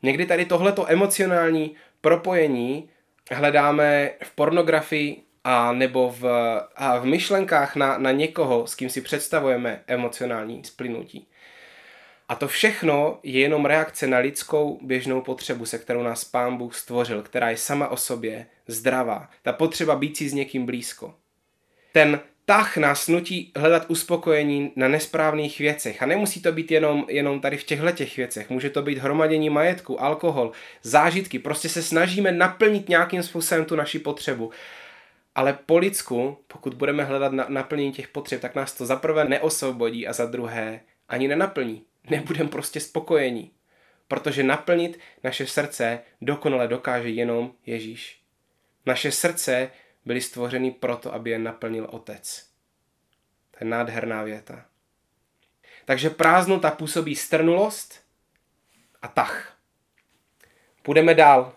Někdy 0.04 0.26
tady 0.26 0.46
tohleto 0.46 0.92
emocionální 0.92 1.76
propojení 2.02 2.90
hledáme 3.32 4.12
v 4.24 4.36
pornografii 4.36 5.22
a 5.44 5.74
nebo 5.74 6.16
v, 6.20 6.26
a 6.76 6.98
v 6.98 7.06
myšlenkách 7.06 7.76
na, 7.76 7.98
na 7.98 8.12
někoho, 8.12 8.68
s 8.68 8.76
kým 8.76 8.90
si 8.90 9.02
představujeme 9.02 9.84
emocionální 9.88 10.64
splynutí. 10.64 11.28
A 12.30 12.36
to 12.36 12.48
všechno 12.48 13.20
je 13.24 13.40
jenom 13.40 13.66
reakce 13.66 14.08
na 14.08 14.18
lidskou 14.18 14.80
běžnou 14.82 15.22
potřebu, 15.22 15.66
se 15.66 15.78
kterou 15.78 16.04
nás 16.04 16.24
Pán 16.24 16.58
Bůh 16.58 16.76
stvořil, 16.76 17.22
která 17.22 17.50
je 17.50 17.58
sama 17.58 17.88
o 17.88 17.98
sobě 17.98 18.46
zdravá. 18.68 19.30
Ta 19.42 19.54
potřeba 19.54 19.96
být 19.96 20.18
si 20.18 20.30
s 20.30 20.34
někým 20.34 20.66
blízko. 20.66 21.16
Ten 21.92 22.20
tah 22.46 22.78
nás 22.78 23.08
nutí 23.08 23.52
hledat 23.56 23.86
uspokojení 23.88 24.72
na 24.76 24.88
nesprávných 24.88 25.60
věcech. 25.60 26.04
A 26.04 26.06
nemusí 26.06 26.42
to 26.42 26.52
být 26.52 26.72
jenom, 26.72 27.06
jenom 27.10 27.42
tady 27.42 27.58
v 27.58 27.64
těchto 27.64 27.92
těch 27.92 28.18
věcech. 28.18 28.50
Může 28.50 28.70
to 28.70 28.82
být 28.82 28.98
hromadění 28.98 29.50
majetku, 29.50 30.02
alkohol, 30.02 30.52
zážitky. 30.84 31.40
Prostě 31.40 31.70
se 31.70 31.84
snažíme 31.84 32.32
naplnit 32.32 32.90
nějakým 32.90 33.24
způsobem 33.24 33.66
tu 33.66 33.76
naši 33.76 34.00
potřebu. 34.00 34.52
Ale 35.36 35.58
po 35.66 35.78
lidsku, 35.78 36.38
pokud 36.48 36.74
budeme 36.74 37.04
hledat 37.04 37.32
na, 37.32 37.46
naplnění 37.50 37.92
těch 37.92 38.08
potřeb, 38.08 38.42
tak 38.42 38.56
nás 38.56 38.74
to 38.74 38.86
za 38.86 38.96
prvé 38.96 39.26
neosvobodí 39.26 40.08
a 40.08 40.14
za 40.14 40.26
druhé 40.26 40.80
ani 41.10 41.28
nenaplní. 41.28 41.84
Nebudeme 42.10 42.50
prostě 42.50 42.80
spokojení. 42.80 43.52
Protože 44.08 44.44
naplnit 44.44 45.00
naše 45.24 45.48
srdce 45.48 46.00
dokonale 46.22 46.68
dokáže 46.68 47.10
jenom 47.10 47.52
Ježíš. 47.66 48.20
Naše 48.86 49.12
srdce 49.12 49.72
byly 50.06 50.22
stvořeny 50.22 50.72
proto, 50.72 51.14
aby 51.14 51.30
je 51.30 51.40
naplnil 51.40 51.88
Otec. 51.92 52.46
To 53.52 53.58
je 53.62 53.70
nádherná 53.70 54.24
věta. 54.24 54.66
Takže 55.86 56.10
prázdnota 56.10 56.72
působí 56.72 57.16
strnulost 57.16 58.02
a 59.02 59.08
tah. 59.08 59.58
Půjdeme 60.82 61.14
dál. 61.14 61.54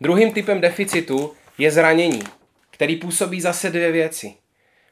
Druhým 0.00 0.32
typem 0.32 0.60
deficitu 0.60 1.34
je 1.58 1.70
zranění, 1.70 2.22
který 2.70 2.96
působí 2.96 3.40
zase 3.40 3.70
dvě 3.70 3.92
věci. 3.92 4.36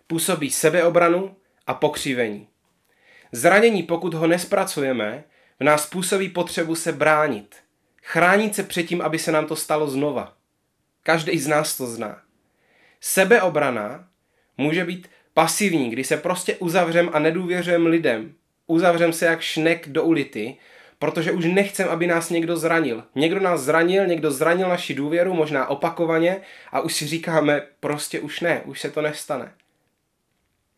Působí 0.07 0.51
sebeobranu 0.51 1.37
a 1.67 1.75
pokřivení. 1.75 2.49
Zranění, 3.33 3.83
pokud 3.83 4.15
ho 4.15 4.27
nespracujeme, 4.27 5.25
v 5.61 5.65
nás 5.65 5.87
působí 5.87 6.29
potřebu 6.29 6.75
se 6.75 6.93
bránit. 6.93 7.57
Chránit 8.03 8.55
se 8.55 8.63
před 8.63 8.83
tím, 8.83 9.03
aby 9.03 9.19
se 9.19 9.33
nám 9.33 9.47
to 9.47 9.57
stalo 9.57 9.91
znova. 9.91 10.37
Každý 11.03 11.39
z 11.39 11.47
nás 11.47 11.77
to 11.77 11.87
zná. 11.87 12.23
Sebeobrana 13.01 14.09
může 14.59 14.85
být 14.85 15.09
pasivní, 15.35 15.91
kdy 15.91 16.05
se 16.05 16.17
prostě 16.17 16.57
uzavřem 16.57 17.11
a 17.13 17.19
nedůvěřujeme 17.19 17.89
lidem. 17.89 18.35
Uzavřem 18.67 19.13
se 19.13 19.27
jak 19.27 19.41
šnek 19.41 19.89
do 19.89 20.05
ulity, 20.05 20.57
protože 20.99 21.33
už 21.33 21.45
nechcem, 21.45 21.89
aby 21.89 22.07
nás 22.07 22.31
někdo 22.31 22.57
zranil. 22.57 23.05
Někdo 23.15 23.41
nás 23.41 23.61
zranil, 23.61 24.07
někdo 24.07 24.31
zranil 24.31 24.69
naši 24.69 24.95
důvěru, 24.95 25.35
možná 25.35 25.67
opakovaně, 25.67 26.41
a 26.73 26.81
už 26.81 26.95
si 26.95 27.07
říkáme, 27.07 27.63
prostě 27.81 28.21
už 28.21 28.41
ne, 28.41 28.63
už 28.65 28.81
se 28.81 28.91
to 28.91 29.03
nestane. 29.03 29.53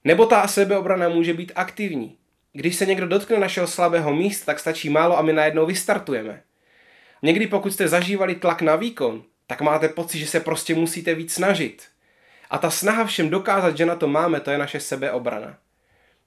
Nebo 0.04 0.26
ta 0.26 0.48
sebeobrana 0.48 1.08
může 1.08 1.34
být 1.34 1.52
aktivní. 1.54 2.16
Když 2.52 2.76
se 2.76 2.86
někdo 2.86 3.06
dotkne 3.06 3.38
našeho 3.38 3.66
slabého 3.66 4.14
místa, 4.14 4.46
tak 4.46 4.58
stačí 4.58 4.90
málo 4.90 5.18
a 5.18 5.22
my 5.22 5.32
najednou 5.32 5.66
vystartujeme. 5.66 6.42
Někdy 7.22 7.46
pokud 7.46 7.72
jste 7.72 7.88
zažívali 7.88 8.34
tlak 8.34 8.62
na 8.62 8.76
výkon, 8.76 9.22
tak 9.46 9.60
máte 9.60 9.88
pocit, 9.88 10.18
že 10.18 10.26
se 10.26 10.40
prostě 10.40 10.74
musíte 10.74 11.14
víc 11.14 11.32
snažit. 11.32 11.91
A 12.52 12.58
ta 12.58 12.70
snaha 12.70 13.04
všem 13.04 13.30
dokázat, 13.30 13.76
že 13.76 13.86
na 13.86 13.96
to 13.96 14.08
máme, 14.08 14.40
to 14.40 14.50
je 14.50 14.58
naše 14.58 14.80
sebeobrana. 14.80 15.56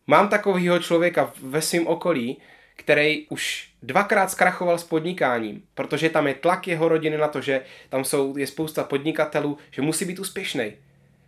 Mám 0.08 0.30
takového 0.30 0.80
člověka 0.80 1.34
ve 1.42 1.62
svém 1.62 1.88
okolí, 1.88 2.38
který 2.76 3.28
už 3.28 3.70
dvakrát 3.84 4.32
zkrachoval 4.32 4.78
s 4.78 4.84
podnikáním, 4.84 5.64
protože 5.74 6.10
tam 6.10 6.28
je 6.28 6.34
tlak 6.34 6.68
jeho 6.68 6.90
rodiny 6.90 7.18
na 7.18 7.28
to, 7.28 7.42
že 7.42 7.62
tam 7.90 8.04
jsou, 8.04 8.38
je 8.38 8.48
spousta 8.48 8.84
podnikatelů, 8.84 9.58
že 9.72 9.82
musí 9.82 10.06
být 10.06 10.20
úspěšný. 10.20 10.74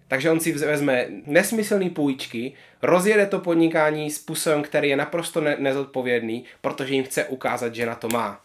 Takže 0.07 0.31
on 0.31 0.39
si 0.39 0.51
vezme 0.53 1.05
nesmyslný 1.25 1.89
půjčky, 1.89 2.53
rozjede 2.81 3.25
to 3.25 3.39
podnikání 3.39 4.11
způsobem, 4.11 4.63
který 4.63 4.89
je 4.89 4.97
naprosto 4.97 5.41
ne- 5.41 5.57
nezodpovědný, 5.59 6.45
protože 6.61 6.93
jim 6.93 7.03
chce 7.03 7.25
ukázat, 7.25 7.75
že 7.75 7.85
na 7.85 7.95
to 7.95 8.07
má. 8.07 8.41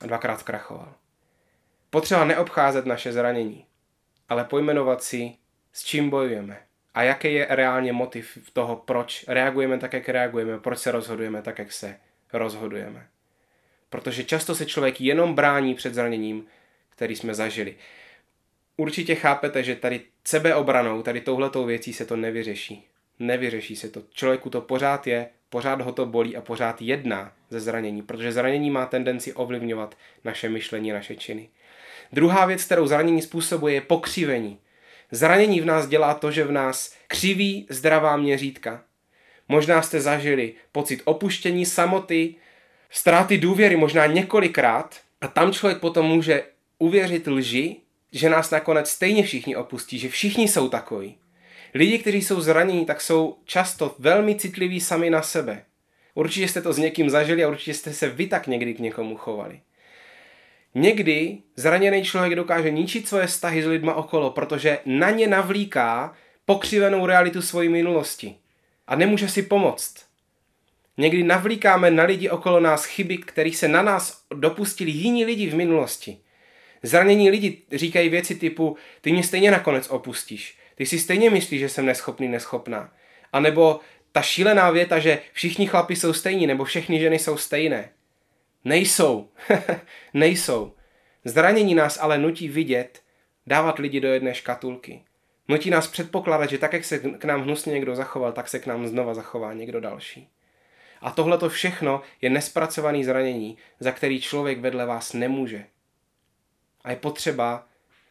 A 0.00 0.06
dvakrát 0.06 0.40
zkrachoval. 0.40 0.92
Potřeba 1.90 2.24
neobcházet 2.24 2.86
naše 2.86 3.12
zranění, 3.12 3.64
ale 4.28 4.44
pojmenovat 4.44 5.02
si, 5.02 5.34
s 5.72 5.84
čím 5.84 6.10
bojujeme 6.10 6.60
a 6.94 7.02
jaký 7.02 7.34
je 7.34 7.46
reálně 7.50 7.92
motiv 7.92 8.38
toho, 8.52 8.76
proč 8.76 9.24
reagujeme 9.28 9.78
tak, 9.78 9.92
jak 9.92 10.08
reagujeme, 10.08 10.58
proč 10.58 10.78
se 10.78 10.92
rozhodujeme 10.92 11.42
tak, 11.42 11.58
jak 11.58 11.72
se 11.72 11.96
rozhodujeme. 12.32 13.06
Protože 13.90 14.24
často 14.24 14.54
se 14.54 14.66
člověk 14.66 15.00
jenom 15.00 15.34
brání 15.34 15.74
před 15.74 15.94
zraněním, 15.94 16.46
který 16.90 17.16
jsme 17.16 17.34
zažili. 17.34 17.76
Určitě 18.76 19.14
chápete, 19.14 19.62
že 19.62 19.76
tady 19.76 20.00
sebeobranou, 20.24 21.02
tady 21.02 21.20
touhletou 21.20 21.64
věcí 21.64 21.92
se 21.92 22.04
to 22.04 22.16
nevyřeší. 22.16 22.86
Nevyřeší 23.18 23.76
se 23.76 23.88
to. 23.88 24.02
Člověku 24.10 24.50
to 24.50 24.60
pořád 24.60 25.06
je, 25.06 25.28
pořád 25.50 25.80
ho 25.80 25.92
to 25.92 26.06
bolí 26.06 26.36
a 26.36 26.40
pořád 26.40 26.82
jedná 26.82 27.32
ze 27.50 27.60
zranění, 27.60 28.02
protože 28.02 28.32
zranění 28.32 28.70
má 28.70 28.86
tendenci 28.86 29.32
ovlivňovat 29.32 29.96
naše 30.24 30.48
myšlení, 30.48 30.92
naše 30.92 31.16
činy. 31.16 31.48
Druhá 32.14 32.46
věc, 32.46 32.64
kterou 32.64 32.86
zranění 32.86 33.22
způsobuje, 33.22 33.74
je 33.74 33.80
pokřivení. 33.80 34.58
Zranění 35.10 35.60
v 35.60 35.64
nás 35.64 35.86
dělá 35.86 36.14
to, 36.14 36.30
že 36.30 36.44
v 36.44 36.52
nás 36.52 36.94
křiví 37.08 37.66
zdravá 37.70 38.16
měřítka. 38.16 38.82
Možná 39.48 39.82
jste 39.82 40.00
zažili 40.00 40.52
pocit 40.72 41.02
opuštění, 41.04 41.66
samoty, 41.66 42.34
ztráty 42.90 43.38
důvěry 43.38 43.76
možná 43.76 44.06
několikrát 44.06 45.00
a 45.20 45.28
tam 45.28 45.52
člověk 45.52 45.78
potom 45.80 46.06
může 46.06 46.42
uvěřit 46.78 47.26
lži, 47.26 47.76
že 48.12 48.30
nás 48.30 48.50
nakonec 48.50 48.90
stejně 48.90 49.22
všichni 49.22 49.56
opustí, 49.56 49.98
že 49.98 50.08
všichni 50.08 50.48
jsou 50.48 50.68
takoví. 50.68 51.18
Lidi, 51.74 51.98
kteří 51.98 52.22
jsou 52.22 52.40
zranění, 52.40 52.86
tak 52.86 53.00
jsou 53.00 53.38
často 53.44 53.94
velmi 53.98 54.34
citliví 54.34 54.80
sami 54.80 55.10
na 55.10 55.22
sebe. 55.22 55.64
Určitě 56.14 56.48
jste 56.48 56.62
to 56.62 56.72
s 56.72 56.78
někým 56.78 57.10
zažili 57.10 57.44
a 57.44 57.48
určitě 57.48 57.74
jste 57.74 57.92
se 57.92 58.08
vy 58.08 58.26
tak 58.26 58.46
někdy 58.46 58.74
k 58.74 58.78
někomu 58.78 59.16
chovali. 59.16 59.60
Někdy 60.74 61.38
zraněný 61.56 62.04
člověk 62.04 62.34
dokáže 62.34 62.70
ničit 62.70 63.08
svoje 63.08 63.26
vztahy 63.26 63.62
s 63.62 63.66
lidma 63.66 63.94
okolo, 63.94 64.30
protože 64.30 64.78
na 64.86 65.10
ně 65.10 65.26
navlíká 65.26 66.14
pokřivenou 66.44 67.06
realitu 67.06 67.42
svojí 67.42 67.68
minulosti 67.68 68.34
a 68.86 68.96
nemůže 68.96 69.28
si 69.28 69.42
pomoct. 69.42 69.94
Někdy 70.96 71.22
navlíkáme 71.22 71.90
na 71.90 72.04
lidi 72.04 72.30
okolo 72.30 72.60
nás 72.60 72.84
chyby, 72.84 73.18
kterých 73.18 73.56
se 73.56 73.68
na 73.68 73.82
nás 73.82 74.24
dopustili 74.34 74.90
jiní 74.90 75.24
lidi 75.24 75.50
v 75.50 75.54
minulosti. 75.54 76.18
Zranění 76.82 77.30
lidi 77.30 77.62
říkají 77.72 78.08
věci 78.08 78.34
typu, 78.34 78.76
ty 79.00 79.12
mě 79.12 79.22
stejně 79.22 79.50
nakonec 79.50 79.90
opustíš, 79.90 80.58
ty 80.74 80.86
si 80.86 80.98
stejně 80.98 81.30
myslíš, 81.30 81.60
že 81.60 81.68
jsem 81.68 81.86
neschopný, 81.86 82.28
neschopná. 82.28 82.92
A 83.32 83.40
nebo 83.40 83.80
ta 84.12 84.22
šílená 84.22 84.70
věta, 84.70 84.98
že 84.98 85.18
všichni 85.32 85.66
chlapi 85.66 85.96
jsou 85.96 86.12
stejní, 86.12 86.46
nebo 86.46 86.64
všechny 86.64 87.00
ženy 87.00 87.18
jsou 87.18 87.36
stejné. 87.36 87.90
Nejsou. 88.64 89.28
Nejsou. 90.14 90.72
Zranění 91.24 91.74
nás 91.74 91.98
ale 92.00 92.18
nutí 92.18 92.48
vidět, 92.48 93.02
dávat 93.46 93.78
lidi 93.78 94.00
do 94.00 94.08
jedné 94.08 94.34
škatulky. 94.34 95.04
Nutí 95.48 95.70
nás 95.70 95.86
předpokládat, 95.86 96.50
že 96.50 96.58
tak, 96.58 96.72
jak 96.72 96.84
se 96.84 96.98
k 96.98 97.24
nám 97.24 97.42
hnusně 97.42 97.72
někdo 97.72 97.96
zachoval, 97.96 98.32
tak 98.32 98.48
se 98.48 98.58
k 98.58 98.66
nám 98.66 98.86
znova 98.86 99.14
zachová 99.14 99.52
někdo 99.52 99.80
další. 99.80 100.28
A 101.00 101.10
tohle 101.10 101.38
to 101.38 101.48
všechno 101.48 102.02
je 102.20 102.30
nespracovaný 102.30 103.04
zranění, 103.04 103.58
za 103.80 103.92
který 103.92 104.20
člověk 104.20 104.60
vedle 104.60 104.86
vás 104.86 105.12
nemůže. 105.12 105.66
A 106.84 106.90
je 106.90 106.96
potřeba 106.96 107.66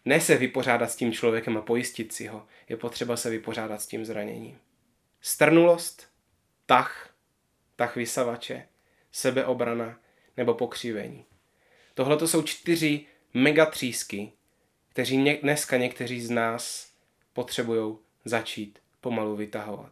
ne 0.05 0.21
se 0.21 0.37
vypořádat 0.37 0.91
s 0.91 0.95
tím 0.95 1.13
člověkem 1.13 1.57
a 1.57 1.61
pojistit 1.61 2.13
si 2.13 2.27
ho, 2.27 2.45
je 2.69 2.77
potřeba 2.77 3.17
se 3.17 3.29
vypořádat 3.29 3.81
s 3.81 3.87
tím 3.87 4.05
zraněním. 4.05 4.57
Strnulost, 5.21 6.07
tah, 6.65 7.09
tah 7.75 7.95
vysavače, 7.95 8.67
sebeobrana 9.11 9.99
nebo 10.37 10.53
pokřivení. 10.53 11.25
Tohle 11.93 12.17
to 12.17 12.27
jsou 12.27 12.41
čtyři 12.41 13.05
megatřísky, 13.33 14.31
kteří 14.89 15.37
dneska 15.41 15.77
někteří 15.77 16.21
z 16.21 16.29
nás 16.29 16.87
potřebují 17.33 17.97
začít 18.25 18.79
pomalu 19.01 19.35
vytahovat. 19.35 19.91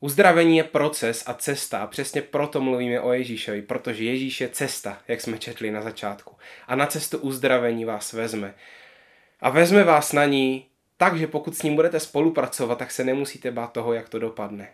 Uzdravení 0.00 0.56
je 0.56 0.64
proces 0.64 1.24
a 1.26 1.34
cesta 1.34 1.78
a 1.78 1.86
přesně 1.86 2.22
proto 2.22 2.60
mluvíme 2.60 3.00
o 3.00 3.12
Ježíšovi, 3.12 3.62
protože 3.62 4.04
Ježíš 4.04 4.40
je 4.40 4.48
cesta, 4.48 4.98
jak 5.08 5.20
jsme 5.20 5.38
četli 5.38 5.70
na 5.70 5.82
začátku. 5.82 6.36
A 6.66 6.76
na 6.76 6.86
cestu 6.86 7.18
uzdravení 7.18 7.84
vás 7.84 8.12
vezme. 8.12 8.54
A 9.40 9.50
vezme 9.50 9.84
vás 9.84 10.12
na 10.12 10.24
ní 10.24 10.66
tak, 10.96 11.18
že 11.18 11.26
pokud 11.26 11.56
s 11.56 11.62
ním 11.62 11.74
budete 11.74 12.00
spolupracovat, 12.00 12.78
tak 12.78 12.90
se 12.90 13.04
nemusíte 13.04 13.50
bát 13.50 13.72
toho, 13.72 13.92
jak 13.92 14.08
to 14.08 14.18
dopadne. 14.18 14.68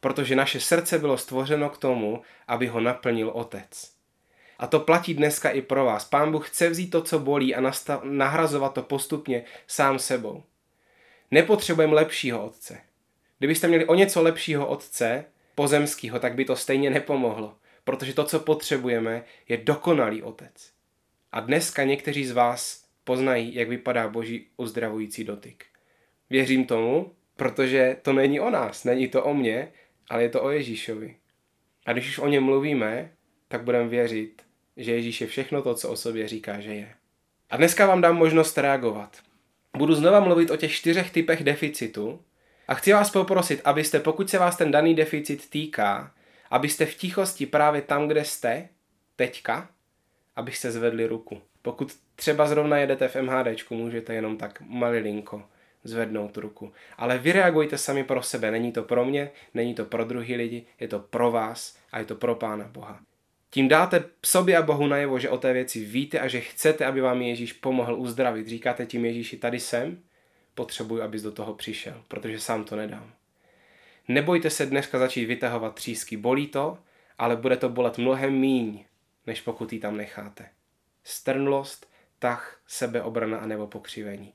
Protože 0.00 0.36
naše 0.36 0.60
srdce 0.60 0.98
bylo 0.98 1.18
stvořeno 1.18 1.70
k 1.70 1.78
tomu, 1.78 2.22
aby 2.48 2.66
ho 2.66 2.80
naplnil 2.80 3.30
Otec. 3.30 3.92
A 4.58 4.66
to 4.66 4.80
platí 4.80 5.14
dneska 5.14 5.50
i 5.50 5.62
pro 5.62 5.84
vás. 5.84 6.04
Pán 6.04 6.32
Bůh 6.32 6.48
chce 6.48 6.68
vzít 6.68 6.90
to, 6.90 7.02
co 7.02 7.18
bolí 7.18 7.54
a 7.54 7.60
nastav, 7.60 8.00
nahrazovat 8.04 8.74
to 8.74 8.82
postupně 8.82 9.44
sám 9.66 9.98
sebou. 9.98 10.42
Nepotřebujeme 11.30 11.94
lepšího 11.94 12.46
otce. 12.46 12.80
Kdybyste 13.38 13.68
měli 13.68 13.86
o 13.86 13.94
něco 13.94 14.22
lepšího 14.22 14.66
otce, 14.66 15.24
pozemského, 15.54 16.18
tak 16.18 16.34
by 16.34 16.44
to 16.44 16.56
stejně 16.56 16.90
nepomohlo. 16.90 17.56
Protože 17.84 18.14
to, 18.14 18.24
co 18.24 18.40
potřebujeme, 18.40 19.24
je 19.48 19.56
dokonalý 19.56 20.22
otec. 20.22 20.72
A 21.32 21.40
dneska 21.40 21.84
někteří 21.84 22.26
z 22.26 22.32
vás 22.32 22.84
poznají, 23.04 23.54
jak 23.54 23.68
vypadá 23.68 24.08
boží 24.08 24.48
uzdravující 24.56 25.24
dotyk. 25.24 25.64
Věřím 26.30 26.64
tomu, 26.64 27.12
protože 27.36 27.96
to 28.02 28.12
není 28.12 28.40
o 28.40 28.50
nás, 28.50 28.84
není 28.84 29.08
to 29.08 29.24
o 29.24 29.34
mně, 29.34 29.72
ale 30.10 30.22
je 30.22 30.28
to 30.28 30.42
o 30.42 30.50
Ježíšovi. 30.50 31.16
A 31.86 31.92
když 31.92 32.08
už 32.08 32.18
o 32.18 32.28
něm 32.28 32.44
mluvíme, 32.44 33.10
tak 33.48 33.62
budeme 33.62 33.88
věřit, 33.88 34.42
že 34.76 34.92
Ježíš 34.92 35.20
je 35.20 35.26
všechno 35.26 35.62
to, 35.62 35.74
co 35.74 35.88
o 35.88 35.96
sobě 35.96 36.28
říká, 36.28 36.60
že 36.60 36.74
je. 36.74 36.94
A 37.50 37.56
dneska 37.56 37.86
vám 37.86 38.00
dám 38.00 38.16
možnost 38.16 38.58
reagovat. 38.58 39.18
Budu 39.76 39.94
znova 39.94 40.20
mluvit 40.20 40.50
o 40.50 40.56
těch 40.56 40.72
čtyřech 40.72 41.10
typech 41.10 41.44
deficitu 41.44 42.22
a 42.68 42.74
chci 42.74 42.92
vás 42.92 43.10
poprosit, 43.10 43.60
abyste, 43.64 44.00
pokud 44.00 44.30
se 44.30 44.38
vás 44.38 44.56
ten 44.56 44.70
daný 44.70 44.94
deficit 44.94 45.50
týká, 45.50 46.14
abyste 46.50 46.86
v 46.86 46.94
tichosti 46.94 47.46
právě 47.46 47.82
tam, 47.82 48.08
kde 48.08 48.24
jste, 48.24 48.68
teďka, 49.16 49.68
abyste 50.36 50.70
zvedli 50.70 51.06
ruku. 51.06 51.40
Pokud 51.62 51.96
třeba 52.16 52.46
zrovna 52.46 52.78
jedete 52.78 53.08
v 53.08 53.16
MHDčku, 53.16 53.74
můžete 53.74 54.14
jenom 54.14 54.36
tak 54.36 54.60
malilinko 54.60 55.42
zvednout 55.84 56.36
ruku. 56.36 56.72
Ale 56.96 57.18
vy 57.18 57.32
reagujte 57.32 57.78
sami 57.78 58.04
pro 58.04 58.22
sebe. 58.22 58.50
Není 58.50 58.72
to 58.72 58.82
pro 58.82 59.04
mě, 59.04 59.30
není 59.54 59.74
to 59.74 59.84
pro 59.84 60.04
druhý 60.04 60.36
lidi, 60.36 60.66
je 60.80 60.88
to 60.88 60.98
pro 60.98 61.30
vás 61.30 61.78
a 61.92 61.98
je 61.98 62.04
to 62.04 62.14
pro 62.14 62.34
Pána 62.34 62.68
Boha. 62.68 63.00
Tím 63.50 63.68
dáte 63.68 64.04
sobě 64.26 64.56
a 64.56 64.62
Bohu 64.62 64.86
najevo, 64.86 65.18
že 65.18 65.28
o 65.30 65.38
té 65.38 65.52
věci 65.52 65.84
víte 65.84 66.20
a 66.20 66.28
že 66.28 66.40
chcete, 66.40 66.86
aby 66.86 67.00
vám 67.00 67.22
Ježíš 67.22 67.52
pomohl 67.52 67.94
uzdravit. 67.94 68.48
Říkáte 68.48 68.86
tím 68.86 69.04
Ježíši, 69.04 69.36
tady 69.36 69.60
jsem, 69.60 70.02
potřebuji, 70.54 71.02
abys 71.02 71.22
do 71.22 71.32
toho 71.32 71.54
přišel, 71.54 72.02
protože 72.08 72.40
sám 72.40 72.64
to 72.64 72.76
nedám. 72.76 73.12
Nebojte 74.08 74.50
se 74.50 74.66
dneska 74.66 74.98
začít 74.98 75.24
vytahovat 75.24 75.74
třísky. 75.74 76.16
Bolí 76.16 76.46
to, 76.46 76.78
ale 77.18 77.36
bude 77.36 77.56
to 77.56 77.68
bolet 77.68 77.98
mnohem 77.98 78.32
míň, 78.32 78.84
než 79.26 79.40
pokud 79.40 79.72
ji 79.72 79.80
tam 79.80 79.96
necháte. 79.96 80.48
Strnulost, 81.04 81.90
tah, 82.18 82.60
sebeobrana 82.66 83.38
a 83.38 83.46
nebo 83.46 83.66
pokřivení. 83.66 84.32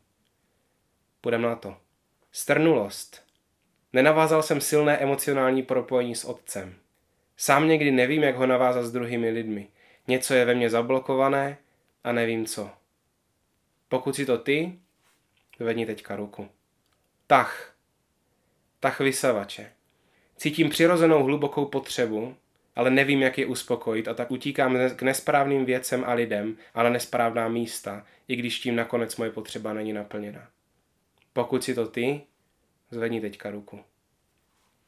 Půjdeme 1.26 1.48
na 1.48 1.56
to. 1.56 1.78
Strnulost. 2.32 3.24
Nenavázal 3.94 4.44
jsem 4.44 4.62
silné 4.62 4.98
emocionální 4.98 5.64
propojení 5.64 6.16
s 6.16 6.26
otcem. 6.26 6.76
Sám 7.38 7.68
někdy 7.68 7.92
nevím, 7.92 8.24
jak 8.24 8.36
ho 8.36 8.46
navázat 8.46 8.86
s 8.86 8.92
druhými 8.92 9.30
lidmi. 9.30 9.68
Něco 10.08 10.34
je 10.34 10.46
ve 10.46 10.56
mně 10.56 10.70
zablokované 10.70 11.58
a 12.04 12.12
nevím 12.12 12.46
co. 12.46 12.70
Pokud 13.90 14.16
si 14.16 14.26
to 14.26 14.38
ty, 14.38 14.80
Zvedni 15.60 15.86
teďka 15.86 16.16
ruku. 16.16 16.50
Tach. 17.28 17.76
Tach 18.80 19.00
vysavače. 19.00 19.72
Cítím 20.38 20.70
přirozenou 20.70 21.24
hlubokou 21.24 21.66
potřebu, 21.66 22.36
ale 22.76 22.90
nevím, 22.90 23.22
jak 23.22 23.38
je 23.38 23.46
uspokojit 23.46 24.08
a 24.08 24.14
tak 24.14 24.32
utíkám 24.32 24.78
k 24.96 25.02
nesprávným 25.02 25.66
věcem 25.66 26.04
a 26.08 26.14
lidem 26.14 26.58
a 26.74 26.84
na 26.84 26.90
nesprávná 26.90 27.48
místa, 27.48 28.06
i 28.28 28.36
když 28.36 28.60
tím 28.60 28.76
nakonec 28.76 29.16
moje 29.16 29.32
potřeba 29.32 29.74
není 29.74 29.94
naplněna. 29.94 30.55
Pokud 31.36 31.64
si 31.64 31.76
to 31.76 31.88
ty, 31.88 32.22
zvedni 32.92 33.22
teďka 33.22 33.52
ruku. 33.52 33.80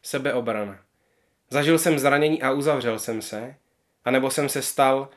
Sebeobrana. 0.02 0.80
Zažil 1.50 1.80
jsem 1.80 2.00
zranění 2.00 2.42
a 2.42 2.52
uzavřel 2.52 3.00
jsem 3.00 3.22
se, 3.22 3.56
anebo 4.06 4.32
jsem 4.32 4.50
se 4.50 4.62
stal 4.62 5.10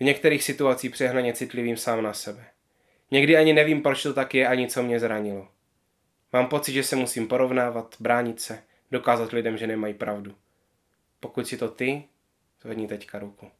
v 0.00 0.04
některých 0.04 0.42
situacích 0.42 0.90
přehnaně 0.90 1.32
citlivým 1.32 1.76
sám 1.76 2.02
na 2.02 2.12
sebe. 2.12 2.44
Někdy 3.10 3.36
ani 3.36 3.52
nevím, 3.52 3.82
proč 3.82 4.02
to 4.02 4.14
tak 4.14 4.34
je, 4.34 4.48
ani 4.48 4.68
co 4.68 4.82
mě 4.82 5.00
zranilo. 5.00 5.48
Mám 6.32 6.48
pocit, 6.48 6.72
že 6.72 6.82
se 6.82 6.96
musím 6.96 7.28
porovnávat, 7.28 7.96
bránit 8.00 8.40
se, 8.40 8.62
dokázat 8.90 9.32
lidem, 9.32 9.56
že 9.56 9.66
nemají 9.66 9.94
pravdu. 9.94 10.34
Pokud 11.20 11.46
si 11.46 11.56
to 11.56 11.68
ty, 11.68 12.04
zvedni 12.62 12.88
teďka 12.88 13.18
ruku. 13.18 13.50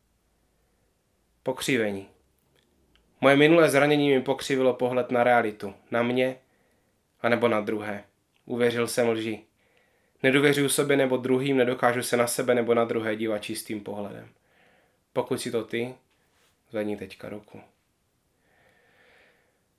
Pokřivení. 1.42 2.08
Moje 3.20 3.36
minulé 3.36 3.70
zranění 3.70 4.14
mi 4.14 4.22
pokřivilo 4.22 4.74
pohled 4.74 5.10
na 5.10 5.24
realitu, 5.24 5.74
na 5.90 6.02
mě, 6.02 6.36
anebo 7.26 7.48
na 7.48 7.60
druhé. 7.60 8.04
Uvěřil 8.44 8.86
jsem 8.88 9.08
lži. 9.08 9.42
Nedověřuju 10.22 10.68
sobě 10.68 10.96
nebo 10.96 11.16
druhým, 11.16 11.56
nedokážu 11.56 12.02
se 12.02 12.16
na 12.16 12.26
sebe 12.26 12.54
nebo 12.54 12.74
na 12.74 12.84
druhé 12.84 13.16
dívat 13.16 13.38
čistým 13.38 13.80
pohledem. 13.80 14.28
Pokud 15.12 15.40
si 15.40 15.50
to 15.50 15.64
ty, 15.64 15.94
zvedni 16.70 16.96
teďka 16.96 17.28
ruku. 17.28 17.60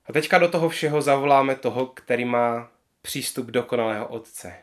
A 0.06 0.14
teďka 0.14 0.38
do 0.38 0.50
toho 0.50 0.70
všeho 0.70 1.02
zavoláme 1.02 1.56
toho, 1.56 1.86
který 1.86 2.26
má 2.26 2.72
přístup 3.02 3.46
dokonalého 3.46 4.08
Otce. 4.08 4.54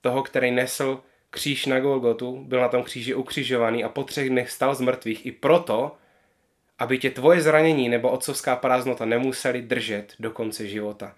Toho, 0.00 0.22
který 0.22 0.50
nesl 0.50 1.00
kříž 1.30 1.66
na 1.66 1.80
Golgotu, 1.80 2.44
byl 2.44 2.60
na 2.60 2.68
tom 2.68 2.82
kříži 2.82 3.14
ukřižovaný 3.14 3.84
a 3.84 3.88
po 3.88 4.04
třech 4.04 4.28
dnech 4.30 4.50
stal 4.50 4.74
z 4.74 4.80
mrtvých 4.80 5.26
i 5.26 5.32
proto, 5.32 5.96
aby 6.78 6.98
tě 6.98 7.10
tvoje 7.10 7.40
zranění 7.40 7.88
nebo 7.88 8.10
otcovská 8.10 8.56
prázdnota 8.56 9.04
nemuseli 9.04 9.62
držet 9.62 10.14
do 10.18 10.30
konce 10.30 10.66
života. 10.66 11.14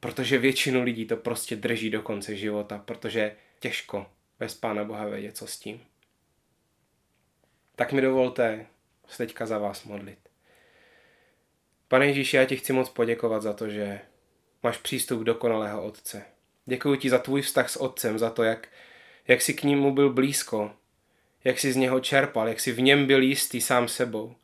Protože 0.00 0.38
většinu 0.38 0.82
lidí 0.82 1.06
to 1.06 1.16
prostě 1.16 1.56
drží 1.56 1.90
do 1.90 2.02
konce 2.02 2.36
života, 2.36 2.78
protože 2.78 3.36
těžko 3.60 4.06
bez 4.38 4.54
Pána 4.54 4.84
Boha 4.84 5.04
vědět, 5.04 5.36
co 5.36 5.46
s 5.46 5.58
tím. 5.58 5.80
Tak 7.76 7.92
mi 7.92 8.00
dovolte 8.00 8.66
se 9.08 9.16
teďka 9.16 9.46
za 9.46 9.58
vás 9.58 9.84
modlit. 9.84 10.18
Pane 11.88 12.06
Ježíši, 12.06 12.36
já 12.36 12.44
ti 12.44 12.56
chci 12.56 12.72
moc 12.72 12.90
poděkovat 12.90 13.42
za 13.42 13.52
to, 13.52 13.68
že 13.68 14.00
máš 14.62 14.78
přístup 14.78 15.22
dokonalého 15.22 15.84
Otce. 15.84 16.24
Děkuji 16.66 16.96
ti 16.96 17.10
za 17.10 17.18
tvůj 17.18 17.42
vztah 17.42 17.70
s 17.70 17.76
Otcem, 17.76 18.18
za 18.18 18.30
to, 18.30 18.42
jak, 18.42 18.68
jak 19.28 19.42
jsi 19.42 19.54
k 19.54 19.62
němu 19.62 19.94
byl 19.94 20.12
blízko, 20.12 20.72
jak 21.44 21.58
jsi 21.58 21.72
z 21.72 21.76
něho 21.76 22.00
čerpal, 22.00 22.48
jak 22.48 22.60
jsi 22.60 22.72
v 22.72 22.80
něm 22.80 23.06
byl 23.06 23.22
jistý 23.22 23.60
sám 23.60 23.88
sebou, 23.88 24.34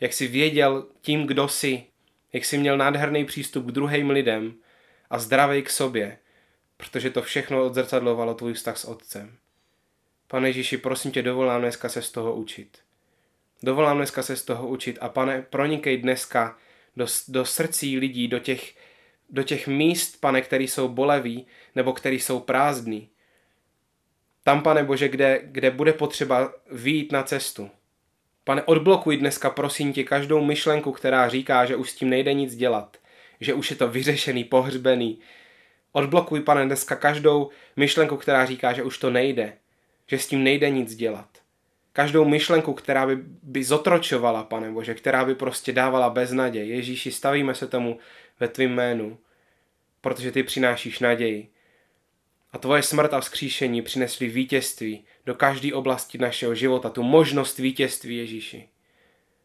jak 0.00 0.12
jsi 0.12 0.26
věděl 0.26 0.86
tím, 1.00 1.26
kdo 1.26 1.48
jsi, 1.48 1.86
jak 2.32 2.44
jsi 2.44 2.58
měl 2.58 2.76
nádherný 2.76 3.24
přístup 3.24 3.66
k 3.66 3.72
druhým 3.72 4.10
lidem 4.10 4.54
a 5.12 5.18
zdravý 5.18 5.62
k 5.62 5.70
sobě, 5.70 6.18
protože 6.76 7.10
to 7.10 7.22
všechno 7.22 7.64
odzrcadlovalo 7.64 8.34
tvůj 8.34 8.52
vztah 8.52 8.78
s 8.78 8.84
Otcem. 8.84 9.36
Pane 10.28 10.48
Ježíši, 10.48 10.76
prosím 10.76 11.10
tě, 11.10 11.22
dovolám 11.22 11.60
dneska 11.60 11.88
se 11.88 12.02
z 12.02 12.10
toho 12.10 12.34
učit. 12.34 12.78
Dovolám 13.62 13.96
dneska 13.96 14.22
se 14.22 14.36
z 14.36 14.44
toho 14.44 14.68
učit 14.68 14.98
a 15.00 15.08
pane, 15.08 15.42
pronikej 15.42 15.96
dneska 15.96 16.58
do, 16.96 17.06
do 17.28 17.44
srdcí 17.44 17.98
lidí, 17.98 18.28
do 18.28 18.38
těch, 18.38 18.74
do 19.30 19.42
těch 19.42 19.66
míst, 19.66 20.20
pane, 20.20 20.42
které 20.42 20.64
jsou 20.64 20.88
boleví 20.88 21.46
nebo 21.74 21.92
které 21.92 22.16
jsou 22.16 22.40
prázdný. 22.40 23.10
Tam, 24.42 24.62
pane 24.62 24.84
Bože, 24.84 25.08
kde, 25.08 25.40
kde 25.44 25.70
bude 25.70 25.92
potřeba 25.92 26.52
výjít 26.70 27.12
na 27.12 27.22
cestu. 27.22 27.70
Pane, 28.44 28.62
odblokuj 28.62 29.16
dneska, 29.16 29.50
prosím 29.50 29.92
tě, 29.92 30.04
každou 30.04 30.44
myšlenku, 30.44 30.92
která 30.92 31.28
říká, 31.28 31.66
že 31.66 31.76
už 31.76 31.90
s 31.90 31.94
tím 31.94 32.10
nejde 32.10 32.32
nic 32.32 32.56
dělat, 32.56 32.96
že 33.42 33.54
už 33.54 33.70
je 33.70 33.76
to 33.76 33.88
vyřešený, 33.88 34.44
pohřbený. 34.44 35.18
Odblokuj, 35.92 36.40
pane, 36.40 36.66
dneska 36.66 36.96
každou 36.96 37.50
myšlenku, 37.76 38.16
která 38.16 38.46
říká, 38.46 38.72
že 38.72 38.82
už 38.82 38.98
to 38.98 39.10
nejde, 39.10 39.52
že 40.06 40.18
s 40.18 40.26
tím 40.26 40.44
nejde 40.44 40.70
nic 40.70 40.94
dělat 40.94 41.42
každou 41.92 42.24
myšlenku, 42.24 42.74
která 42.74 43.06
by, 43.06 43.18
by 43.42 43.64
zotročovala, 43.64 44.44
pane 44.44 44.70
Bože, 44.70 44.94
která 44.94 45.24
by 45.24 45.34
prostě 45.34 45.72
dávala 45.72 46.10
beznaděj. 46.10 46.68
Ježíši, 46.68 47.12
stavíme 47.12 47.54
se 47.54 47.66
tomu 47.66 47.98
ve 48.40 48.48
tvým 48.48 48.70
jménu, 48.70 49.18
protože 50.00 50.32
ty 50.32 50.42
přinášíš 50.42 50.98
naději. 50.98 51.48
A 52.52 52.58
tvoje 52.58 52.82
smrt 52.82 53.14
a 53.14 53.20
vzkříšení 53.20 53.82
přinesly 53.82 54.28
vítězství 54.28 55.04
do 55.26 55.34
každé 55.34 55.74
oblasti 55.74 56.18
našeho 56.18 56.54
života, 56.54 56.90
tu 56.90 57.02
možnost 57.02 57.58
vítězství 57.58 58.16
Ježíši. 58.16 58.68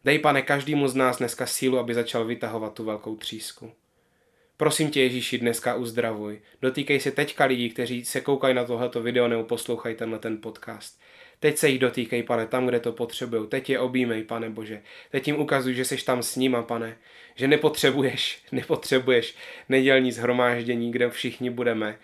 Dej, 0.04 0.18
pane, 0.18 0.42
každému 0.42 0.88
z 0.88 0.94
nás 0.94 1.18
dneska 1.18 1.46
sílu, 1.46 1.78
aby 1.78 1.94
začal 1.94 2.24
vytahovat 2.24 2.74
tu 2.74 2.84
velkou 2.84 3.16
třísku. 3.16 3.72
Prosím 4.58 4.90
tě, 4.90 5.00
Ježíši, 5.00 5.38
dneska 5.38 5.74
uzdravuj. 5.74 6.40
Dotýkej 6.62 7.00
se 7.00 7.10
teďka 7.10 7.44
lidí, 7.44 7.70
kteří 7.70 8.04
se 8.04 8.20
koukají 8.20 8.54
na 8.54 8.64
tohleto 8.64 9.02
video 9.02 9.28
nebo 9.28 9.44
poslouchají 9.44 9.96
tenhle 9.96 10.18
ten 10.18 10.40
podcast. 10.40 11.00
Teď 11.40 11.58
se 11.58 11.68
jich 11.68 11.78
dotýkej, 11.78 12.22
pane, 12.22 12.46
tam, 12.46 12.66
kde 12.66 12.80
to 12.80 12.92
potřebují. 12.92 13.48
Teď 13.48 13.70
je 13.70 13.78
objímej, 13.78 14.24
pane 14.24 14.50
Bože. 14.50 14.82
Teď 15.10 15.26
jim 15.26 15.40
ukazuj, 15.40 15.74
že 15.74 15.84
jsi 15.84 16.04
tam 16.04 16.22
s 16.22 16.36
nima, 16.36 16.62
pane. 16.62 16.98
že 17.34 17.48
nepotřebuješ, 17.48 18.42
nepotřebuješ 18.52 19.36
nedělní 19.68 20.12
zhromáždění, 20.12 20.92
kde 20.92 21.10
všichni 21.10 21.50
budeme, 21.50 21.98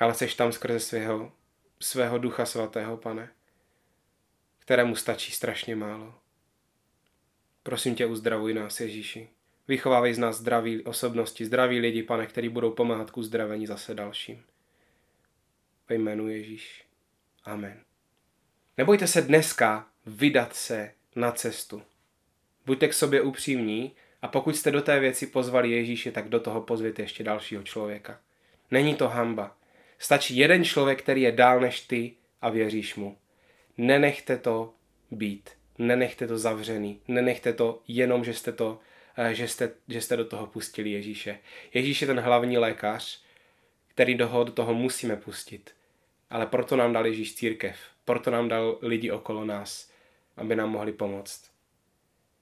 ale 0.00 0.14
seš 0.14 0.34
tam 0.34 0.52
skrze 0.52 0.80
svého, 0.80 1.32
svého 1.80 2.18
ducha 2.18 2.46
svatého, 2.46 2.96
pane, 2.96 3.30
kterému 4.58 4.96
stačí 4.96 5.32
strašně 5.32 5.76
málo. 5.76 6.14
Prosím 7.62 7.94
tě, 7.94 8.06
uzdravuj 8.06 8.54
nás, 8.54 8.80
Ježíši. 8.80 9.28
Vychovávej 9.72 10.14
z 10.14 10.18
nás 10.18 10.36
zdraví 10.36 10.84
osobnosti, 10.84 11.44
zdraví 11.44 11.80
lidi, 11.80 12.02
pane, 12.02 12.26
který 12.26 12.48
budou 12.48 12.70
pomáhat 12.70 13.10
ku 13.10 13.20
uzdravení 13.20 13.66
zase 13.66 13.94
dalším. 13.94 14.44
Ve 15.88 15.94
jménu 15.94 16.28
Ježíš. 16.28 16.84
Amen. 17.44 17.80
Nebojte 18.78 19.06
se 19.06 19.22
dneska 19.22 19.86
vydat 20.06 20.54
se 20.54 20.92
na 21.16 21.32
cestu. 21.32 21.82
Buďte 22.66 22.88
k 22.88 22.94
sobě 22.94 23.22
upřímní 23.22 23.92
a 24.22 24.28
pokud 24.28 24.56
jste 24.56 24.70
do 24.70 24.82
té 24.82 25.00
věci 25.00 25.26
pozvali 25.26 25.70
Ježíše, 25.70 26.12
tak 26.12 26.28
do 26.28 26.40
toho 26.40 26.60
pozvěte 26.60 27.02
ještě 27.02 27.24
dalšího 27.24 27.62
člověka. 27.62 28.20
Není 28.70 28.94
to 28.94 29.08
hamba. 29.08 29.56
Stačí 29.98 30.36
jeden 30.36 30.64
člověk, 30.64 31.02
který 31.02 31.22
je 31.22 31.32
dál 31.32 31.60
než 31.60 31.80
ty 31.80 32.14
a 32.40 32.50
věříš 32.50 32.94
mu. 32.94 33.18
Nenechte 33.78 34.38
to 34.38 34.74
být. 35.10 35.50
Nenechte 35.78 36.26
to 36.26 36.38
zavřený. 36.38 37.00
Nenechte 37.08 37.52
to 37.52 37.82
jenom, 37.88 38.24
že 38.24 38.34
jste, 38.34 38.52
to, 38.52 38.80
že 39.32 39.48
jste, 39.48 39.70
že 39.88 40.00
jste 40.00 40.16
do 40.16 40.24
toho 40.24 40.46
pustili 40.46 40.90
Ježíše. 40.90 41.38
Ježíš 41.74 42.00
je 42.00 42.06
ten 42.06 42.20
hlavní 42.20 42.58
lékař, 42.58 43.22
který 43.88 44.14
do 44.14 44.44
toho 44.54 44.74
musíme 44.74 45.16
pustit. 45.16 45.74
Ale 46.30 46.46
proto 46.46 46.76
nám 46.76 46.92
dal 46.92 47.06
Ježíš 47.06 47.34
církev. 47.34 47.76
Proto 48.04 48.30
nám 48.30 48.48
dal 48.48 48.78
lidi 48.82 49.10
okolo 49.10 49.44
nás, 49.44 49.90
aby 50.36 50.56
nám 50.56 50.70
mohli 50.70 50.92
pomoct. 50.92 51.50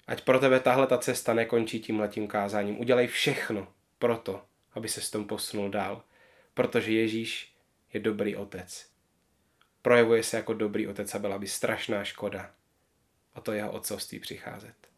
Ať 0.06 0.24
pro 0.24 0.38
tebe 0.38 0.60
tahle 0.60 0.86
ta 0.86 0.98
cesta 0.98 1.34
nekončí 1.34 1.80
tím 1.80 2.00
letím 2.00 2.28
kázáním. 2.28 2.80
Udělej 2.80 3.06
všechno 3.06 3.68
pro 3.98 4.16
to, 4.16 4.42
aby 4.72 4.88
se 4.88 5.00
s 5.00 5.10
tom 5.10 5.24
posunul 5.24 5.70
dál. 5.70 6.02
Protože 6.54 6.92
Ježíš 6.92 7.54
je 7.92 8.00
dobrý 8.00 8.36
otec. 8.36 8.90
Projevuje 9.82 10.22
se 10.22 10.36
jako 10.36 10.54
dobrý 10.54 10.86
otec 10.86 11.14
a 11.14 11.18
byla 11.18 11.38
by 11.38 11.46
strašná 11.46 12.04
škoda 12.04 12.50
o 13.34 13.40
to 13.40 13.52
jeho 13.52 13.72
otcovství 13.72 14.18
přicházet. 14.18 14.89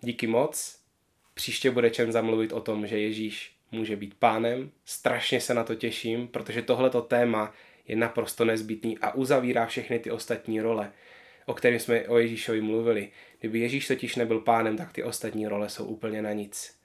Díky 0.00 0.26
moc. 0.26 0.80
Příště 1.34 1.70
bude 1.70 1.90
čem 1.90 2.12
zamluvit 2.12 2.52
o 2.52 2.60
tom, 2.60 2.86
že 2.86 2.98
Ježíš 2.98 3.52
může 3.72 3.96
být 3.96 4.14
pánem. 4.14 4.70
Strašně 4.84 5.40
se 5.40 5.54
na 5.54 5.64
to 5.64 5.74
těším, 5.74 6.28
protože 6.28 6.62
tohleto 6.62 7.02
téma 7.02 7.54
je 7.88 7.96
naprosto 7.96 8.44
nezbytný 8.44 8.98
a 8.98 9.14
uzavírá 9.14 9.66
všechny 9.66 9.98
ty 9.98 10.10
ostatní 10.10 10.60
role, 10.60 10.92
o 11.46 11.54
kterých 11.54 11.82
jsme 11.82 12.08
o 12.08 12.18
Ježíšovi 12.18 12.60
mluvili. 12.60 13.10
Kdyby 13.40 13.58
Ježíš 13.58 13.86
totiž 13.86 14.16
nebyl 14.16 14.40
pánem, 14.40 14.76
tak 14.76 14.92
ty 14.92 15.02
ostatní 15.02 15.46
role 15.46 15.68
jsou 15.68 15.84
úplně 15.84 16.22
na 16.22 16.32
nic. 16.32 16.80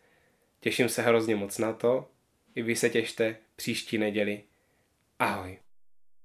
Těším 0.60 0.90
se 0.90 1.02
hrozně 1.02 1.36
moc 1.36 1.58
na 1.58 1.74
to. 1.74 2.08
I 2.56 2.62
vy 2.62 2.76
se 2.76 2.90
těšte 2.90 3.38
příští 3.56 3.98
neděli. 3.98 4.44
Ahoj. 5.20 5.65